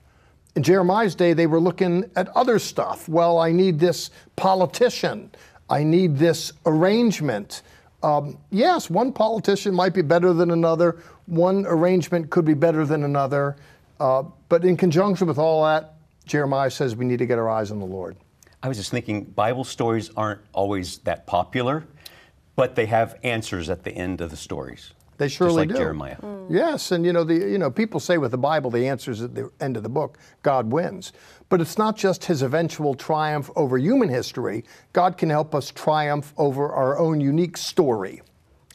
In 0.55 0.63
Jeremiah's 0.63 1.15
day, 1.15 1.34
they 1.34 1.47
were 1.47 1.60
looking 1.60 2.10
at 2.15 2.29
other 2.29 2.60
stuff. 2.60 3.08
Well, 3.10 3.39
I 3.39 3.51
need 3.51 3.79
this 3.79 4.10
politician. 4.36 5.32
I 5.69 5.84
need 5.84 6.17
this 6.17 6.53
arrangement. 6.65 7.62
Um, 8.01 8.38
yes, 8.51 8.89
one 8.89 9.12
politician 9.12 9.73
might 9.73 9.93
be 9.93 10.01
better 10.01 10.34
than 10.34 10.51
another. 10.51 11.01
One 11.25 11.65
arrangement 11.67 12.29
could 12.29 12.45
be 12.45 12.53
better 12.53 12.86
than 12.86 13.03
another. 13.03 13.58
Uh, 13.99 14.23
but 14.47 14.63
in 14.63 14.77
conjunction 14.77 15.27
with 15.27 15.38
all 15.38 15.63
that, 15.65 15.95
Jeremiah 16.25 16.71
says 16.71 16.95
we 16.95 17.05
need 17.05 17.19
to 17.19 17.25
get 17.25 17.38
our 17.38 17.49
eyes 17.49 17.71
on 17.71 17.79
the 17.79 17.86
Lord. 17.86 18.15
I 18.62 18.67
was 18.67 18.78
just 18.78 18.91
thinking, 18.91 19.24
Bible 19.24 19.63
stories 19.63 20.10
aren't 20.17 20.41
always 20.54 21.00
that 21.00 21.26
popular, 21.26 21.86
but 22.56 22.76
they 22.76 22.88
have 22.88 23.17
answers 23.24 23.69
at 23.69 23.84
the 23.84 23.91
end 23.91 24.19
of 24.19 24.32
the 24.32 24.38
stories. 24.38 24.93
They 25.17 25.28
surely 25.28 25.50
just 25.50 25.58
like 25.58 25.69
do. 25.69 25.76
Jeremiah. 25.76 26.15
Mm. 26.15 26.48
Yes, 26.50 26.91
and 26.91 27.06
you 27.06 27.12
know 27.12 27.26
the 27.26 27.34
you 27.34 27.58
know 27.58 27.69
people 27.69 28.00
say 28.00 28.17
with 28.17 28.32
the 28.32 28.38
Bible 28.38 28.72
the 28.72 28.88
answer 28.88 29.12
is 29.12 29.22
at 29.22 29.36
the 29.36 29.50
end 29.60 29.76
of 29.76 29.84
the 29.84 29.89
book. 29.89 30.17
God 30.43 30.72
wins, 30.72 31.12
but 31.50 31.60
it's 31.60 31.78
not 31.78 31.98
just 31.98 32.24
His 32.26 32.41
eventual 32.41 32.95
triumph 32.95 33.50
over 33.58 33.78
human 33.78 34.08
history. 34.08 34.63
God 34.93 35.17
can 35.17 35.30
help 35.30 35.54
us 35.54 35.72
triumph 35.72 36.34
over 36.38 36.72
our 36.72 36.98
own 36.98 37.19
unique 37.19 37.58
story. 37.58 38.22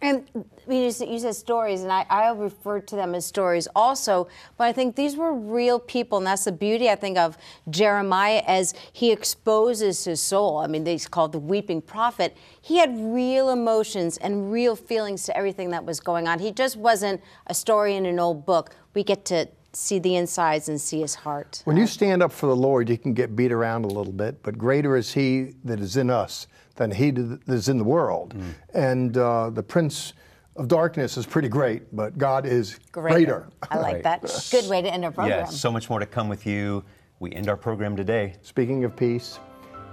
And 0.03 0.29
you 0.69 0.91
said, 0.91 1.35
stories, 1.35 1.83
and 1.83 1.91
I, 1.91 2.05
I 2.11 2.29
refer 2.31 2.81
to 2.81 2.97
them 2.97 3.15
as 3.15 3.25
stories 3.25 3.69
also, 3.75 4.29
but 4.59 4.65
I 4.65 4.73
think 4.73 4.97
these 4.97 5.17
were 5.17 5.33
real 5.33 5.79
people, 5.79 6.19
and 6.19 6.27
that's 6.27 6.45
the 6.45 6.53
beauty, 6.53 6.91
I 6.91 6.97
think, 6.97 7.17
of 7.17 7.39
Jeremiah 7.71 8.43
as 8.47 8.75
he 8.93 9.13
exposes 9.13 10.05
his 10.05 10.21
soul. 10.21 10.59
I 10.59 10.67
mean, 10.67 10.85
he's 10.85 11.07
called 11.07 11.33
the 11.33 11.39
weeping 11.39 11.81
prophet. 11.81 12.37
He 12.61 12.79
had 12.79 12.99
real 12.99 13.51
emotions 13.51 14.19
and 14.19 14.53
real 14.53 14.77
feelings 14.77 15.25
to 15.25 15.37
everything 15.37 15.71
that 15.71 15.85
was 15.85 16.01
going 16.01 16.29
on. 16.29 16.39
He 16.39 16.51
just 16.53 16.77
wasn't 16.77 17.23
a 17.47 17.55
story 17.55 17.95
in 17.95 18.05
an 18.05 18.19
old 18.19 18.45
book. 18.45 18.75
We 18.95 19.05
get 19.05 19.25
to 19.27 19.49
see 19.77 19.99
the 19.99 20.17
insides 20.17 20.69
and 20.69 20.81
see 20.81 21.01
his 21.01 21.15
heart. 21.15 21.63
When 21.65 21.77
you 21.77 21.87
stand 21.87 22.23
up 22.23 22.33
for 22.33 22.47
the 22.47 22.57
Lord, 22.57 22.89
you 22.89 22.99
can 22.99 23.15
get 23.15 23.35
beat 23.35 23.53
around 23.53 23.85
a 23.85 23.89
little 23.89 24.13
bit, 24.13 24.43
but 24.43 24.59
greater 24.59 24.97
is 24.97 25.13
He 25.13 25.55
that 25.65 25.81
is 25.81 25.97
in 25.97 26.11
us 26.11 26.47
than 26.77 26.91
he 26.91 27.11
that 27.11 27.49
is 27.49 27.69
in 27.69 27.79
the 27.79 27.85
world. 27.85 28.35
Mm. 28.35 28.55
And 28.75 29.17
uh, 29.17 29.51
the 29.51 29.63
prince 29.63 30.13
of 30.57 30.69
darkness 30.69 31.17
is 31.17 31.27
pretty 31.27 31.49
great, 31.49 31.95
but 31.95 32.17
God 32.19 32.47
is 32.47 32.79
greater. 32.93 33.49
I 33.71 33.79
like 33.79 34.03
that. 34.03 34.23
Good 34.51 34.69
way 34.69 34.83
to 34.83 34.93
end 34.93 35.05
our 35.05 35.11
program. 35.11 35.41
Yes, 35.41 35.61
so 35.61 35.71
much 35.71 35.91
more 35.91 35.99
to 35.99 36.07
come 36.07 36.29
with 36.29 36.47
you. 36.47 36.85
We 37.21 37.33
end 37.33 37.49
our 37.49 37.57
program 37.57 37.97
today. 37.97 38.35
Speaking 38.43 38.85
of 38.85 38.97
peace, 38.97 39.39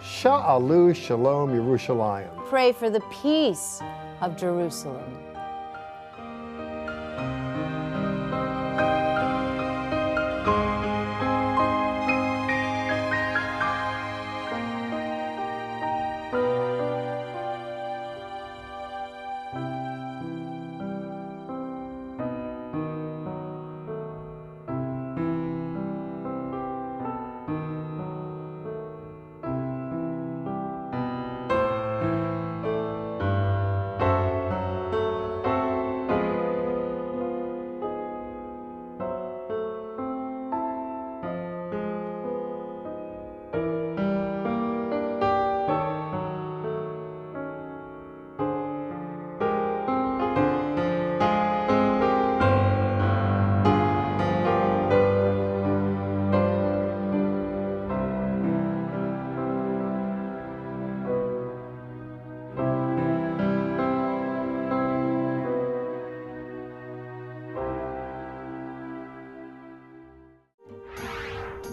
Sha'alu 0.02 0.96
Shalom 0.96 1.52
Yerushalayim. 1.52 2.48
Pray 2.48 2.72
for 2.72 2.89
the 2.89 3.02
peace 3.22 3.82
of 4.22 4.36
Jerusalem. 4.36 5.31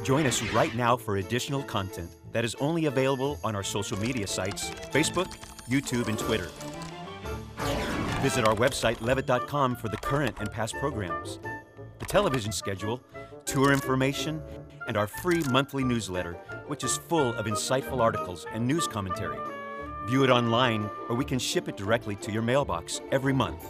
Join 0.09 0.25
us 0.25 0.43
right 0.55 0.75
now 0.75 0.97
for 0.97 1.19
additional 1.19 1.63
content 1.63 2.09
that 2.33 2.43
is 2.43 2.55
only 2.63 2.87
available 2.87 3.39
on 3.45 3.55
our 3.55 3.63
social 3.63 3.99
media 3.99 4.27
sites 4.27 4.71
Facebook, 4.91 5.31
YouTube, 5.69 6.09
and 6.09 6.19
Twitter. 6.19 6.49
Visit 8.23 8.47
our 8.47 8.55
website, 8.55 9.03
levitt.com, 9.03 9.77
for 9.77 9.91
the 9.91 9.99
current 9.99 10.35
and 10.41 10.51
past 10.51 10.75
programs, 10.77 11.41
the 11.99 12.07
television 12.07 12.53
schedule, 12.53 13.03
tour 13.45 13.71
information, 13.71 14.41
and 14.87 14.97
our 14.97 15.07
free 15.07 15.43
monthly 15.51 15.85
newsletter, 15.85 16.39
which 16.69 16.85
is 16.85 16.97
full 16.97 17.35
of 17.35 17.45
insightful 17.45 18.01
articles 18.01 18.47
and 18.55 18.67
news 18.67 18.89
commentary. 18.89 19.39
View 20.07 20.25
it 20.25 20.31
online, 20.31 20.89
or 21.11 21.17
we 21.17 21.25
can 21.27 21.39
ship 21.39 21.69
it 21.69 21.77
directly 21.77 22.17
to 22.17 22.33
your 22.33 22.41
mailbox 22.41 23.03
every 23.13 23.35
month. 23.35 23.63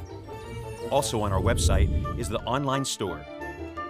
Also, 0.92 1.20
on 1.20 1.32
our 1.32 1.40
website 1.40 2.16
is 2.16 2.28
the 2.28 2.38
online 2.42 2.84
store. 2.84 3.26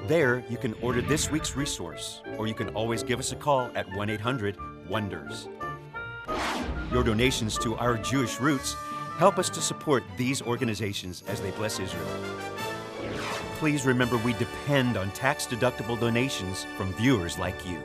There, 0.07 0.45
you 0.49 0.57
can 0.57 0.75
order 0.81 1.03
this 1.03 1.31
week's 1.31 1.57
resource, 1.57 2.23
or 2.39 2.47
you 2.47 2.55
can 2.55 2.69
always 2.71 3.03
give 3.03 3.19
us 3.19 3.33
a 3.33 3.37
call 3.37 3.71
at 3.75 3.91
1 3.95 4.11
800 4.11 4.57
WONDERS. 4.89 5.49
Your 6.93 7.03
donations 7.03 7.59
to 7.59 7.77
our 7.77 7.99
Jewish 7.99 8.41
roots 8.41 8.75
help 9.19 9.39
us 9.39 9.51
to 9.51 9.61
support 9.61 10.05
these 10.17 10.41
organizations 10.41 11.25
as 11.27 11.41
they 11.41 11.51
bless 11.53 11.79
Israel. 11.79 12.07
Please 13.57 13.85
remember 13.85 14.17
we 14.19 14.33
depend 14.35 14.97
on 14.97 15.11
tax 15.11 15.47
deductible 15.47 15.99
donations 15.99 16.65
from 16.77 16.93
viewers 16.95 17.39
like 17.39 17.67
you. 17.69 17.83